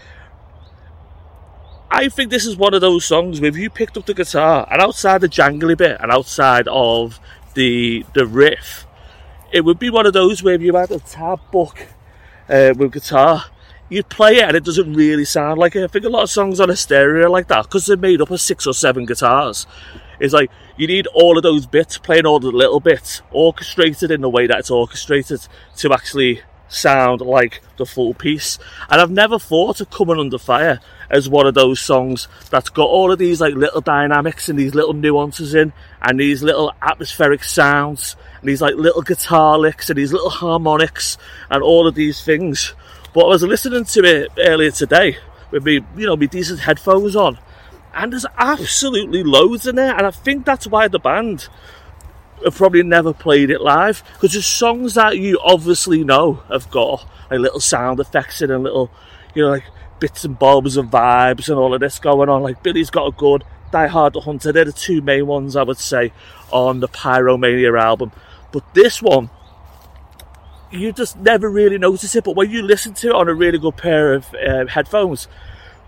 [1.91, 4.65] I think this is one of those songs where if you picked up the guitar
[4.71, 7.19] and outside the jangly bit and outside of
[7.53, 8.87] the the riff,
[9.51, 11.87] it would be one of those where if you had a tab book
[12.47, 13.43] uh, with guitar,
[13.91, 15.83] you'd play it and it doesn't really sound like it.
[15.83, 18.31] I think a lot of songs on a stereo like that because they're made up
[18.31, 19.67] of six or seven guitars.
[20.19, 24.21] It's like you need all of those bits, playing all the little bits, orchestrated in
[24.21, 25.45] the way that it's orchestrated
[25.77, 28.57] to actually sound like the full piece.
[28.89, 30.79] And I've never thought of Coming Under Fire
[31.09, 34.73] as one of those songs that's got all of these like little dynamics and these
[34.73, 39.97] little nuances in and these little atmospheric sounds and these like little guitar licks and
[39.97, 41.17] these little harmonics
[41.49, 42.73] and all of these things.
[43.13, 45.17] But I was listening to it earlier today
[45.51, 47.37] with me, you know, me decent headphones on,
[47.93, 51.49] and there's absolutely loads in there, and I think that's why the band
[52.43, 57.05] have probably never played it live because there's songs that you obviously know have got
[57.29, 58.91] like little sound effects in and little,
[59.35, 59.65] you know, like
[59.99, 62.43] bits and bobs and vibes and all of this going on.
[62.43, 63.41] Like Billy's Got a Gun
[63.71, 64.51] Die Hard the Hunter.
[64.51, 66.11] They're the two main ones I would say
[66.51, 68.11] on the Pyromania album.
[68.51, 69.29] But this one,
[70.71, 72.23] you just never really notice it.
[72.23, 75.27] But when you listen to it on a really good pair of uh, headphones,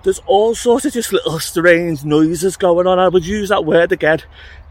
[0.04, 3.00] there's all sorts of just little strange noises going on.
[3.00, 4.22] I would use that word again,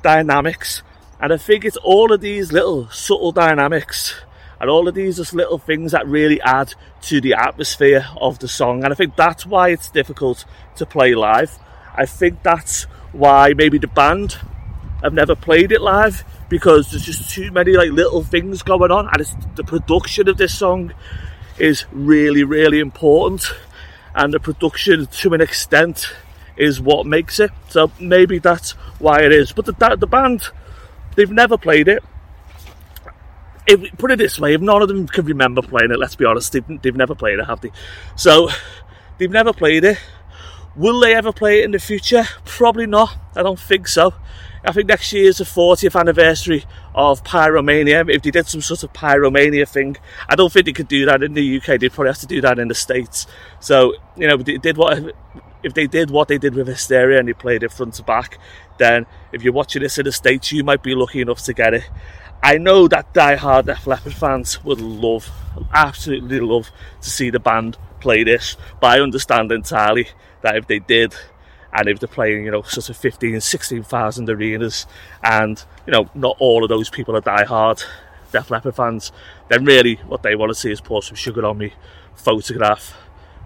[0.03, 0.83] dynamics.
[1.21, 4.15] And I think it's all of these little subtle dynamics
[4.61, 8.49] and all of these just little things that really add to the atmosphere of the
[8.49, 8.85] song.
[8.85, 10.45] And I think that's why it's difficult
[10.77, 11.59] to play live.
[11.95, 14.39] I think that's why maybe the band
[15.03, 19.07] have never played it live because there's just too many like little things going on
[19.07, 20.93] and it's the production of this song
[21.59, 23.55] is really really important
[24.15, 26.13] and the production to an extent
[26.59, 27.51] is what makes it.
[27.71, 29.51] So maybe that's why it is.
[29.53, 30.51] But the, the band
[31.17, 32.05] they've never played it.
[33.67, 36.25] If, put it this way if none of them can remember playing it let's be
[36.27, 37.71] honest they've, they've never played it have they?
[38.15, 38.51] So
[39.17, 39.99] they've never played it.
[40.77, 42.25] Will they ever play it in the future?
[42.45, 43.17] Probably not.
[43.35, 44.13] I don't think so
[44.65, 48.09] I think next year is the 40th anniversary of Pyromania.
[48.09, 49.97] If they did some sort of Pyromania thing,
[50.29, 51.81] I don't think they could do that in the UK.
[51.81, 53.27] They'd probably have to do that in the States.
[53.59, 55.15] So, you know, they did what
[55.63, 58.39] if they did what they did with Hysteria and they played it front to back,
[58.79, 61.75] then if you're watching this in the States, you might be lucky enough to get
[61.75, 61.89] it.
[62.43, 65.31] I know that die-hard Def Leppard fans would love,
[65.73, 70.09] absolutely love to see the band play this, but I understand entirely
[70.41, 71.15] that if they did,
[71.73, 74.87] and if they're playing, you know, sort of 15, 16,000 arenas,
[75.23, 77.83] and, you know, not all of those people are die-hard
[78.33, 79.13] Def Leppard fans,
[79.49, 81.75] then really what they want to see is pour some sugar on me,
[82.15, 82.95] photograph,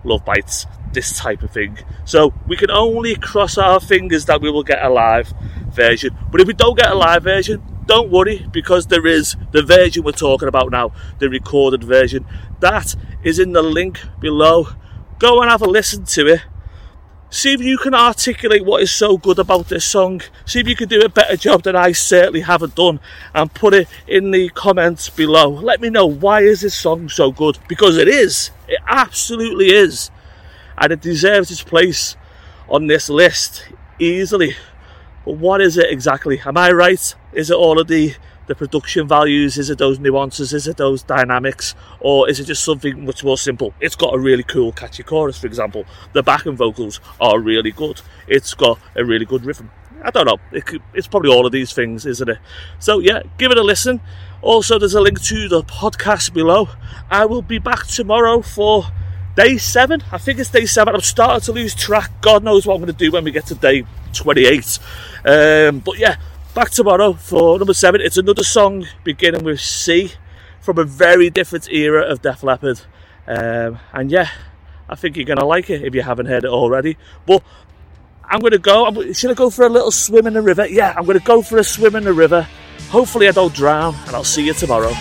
[0.04, 1.78] love bites, this type of thing.
[2.04, 5.34] So we can only cross our fingers that we will get a live
[5.70, 6.16] version.
[6.30, 10.02] But if we don't get a live version, don't worry because there is the version
[10.04, 12.24] we're talking about now, the recorded version.
[12.60, 14.68] That is in the link below.
[15.18, 16.40] Go and have a listen to it
[17.36, 20.22] See if you can articulate what is so good about this song.
[20.46, 22.98] See if you can do a better job than I certainly haven't done
[23.34, 25.50] and put it in the comments below.
[25.50, 27.58] Let me know why is this song so good?
[27.68, 28.52] Because it is.
[28.66, 30.10] It absolutely is.
[30.78, 32.16] And it deserves its place
[32.70, 33.68] on this list
[33.98, 34.56] easily.
[35.26, 36.40] But what is it exactly?
[36.40, 37.14] Am I right?
[37.34, 38.14] Is it all of the
[38.46, 39.58] the production values?
[39.58, 40.52] Is it those nuances?
[40.52, 41.74] Is it those dynamics?
[42.00, 43.74] Or is it just something much more simple?
[43.80, 45.84] It's got a really cool, catchy chorus, for example.
[46.12, 48.00] The backing vocals are really good.
[48.26, 49.70] It's got a really good rhythm.
[50.02, 50.38] I don't know.
[50.52, 52.38] It it's probably all of these things, isn't it?
[52.78, 54.00] So, yeah, give it a listen.
[54.42, 56.68] Also, there's a link to the podcast below.
[57.10, 58.84] I will be back tomorrow for
[59.34, 60.02] day seven.
[60.12, 60.94] I think it's day seven.
[60.94, 62.10] I'm starting to lose track.
[62.20, 64.78] God knows what I'm going to do when we get to day 28.
[65.24, 66.16] Um, but yeah,
[66.56, 68.00] back tomorrow for number seven.
[68.00, 70.12] It's another song beginning with C
[70.62, 72.80] from a very different era of Def Leppard.
[73.26, 74.30] Um, and yeah,
[74.88, 76.96] I think you're going to like it if you haven't heard it already.
[77.26, 77.42] But
[78.24, 78.86] I'm going to go.
[78.86, 80.66] I'm, should I go for a little swim in the river?
[80.66, 82.48] Yeah, I'm going to go for a swim in the river.
[82.88, 84.92] Hopefully, I don't drown, and I'll see you tomorrow.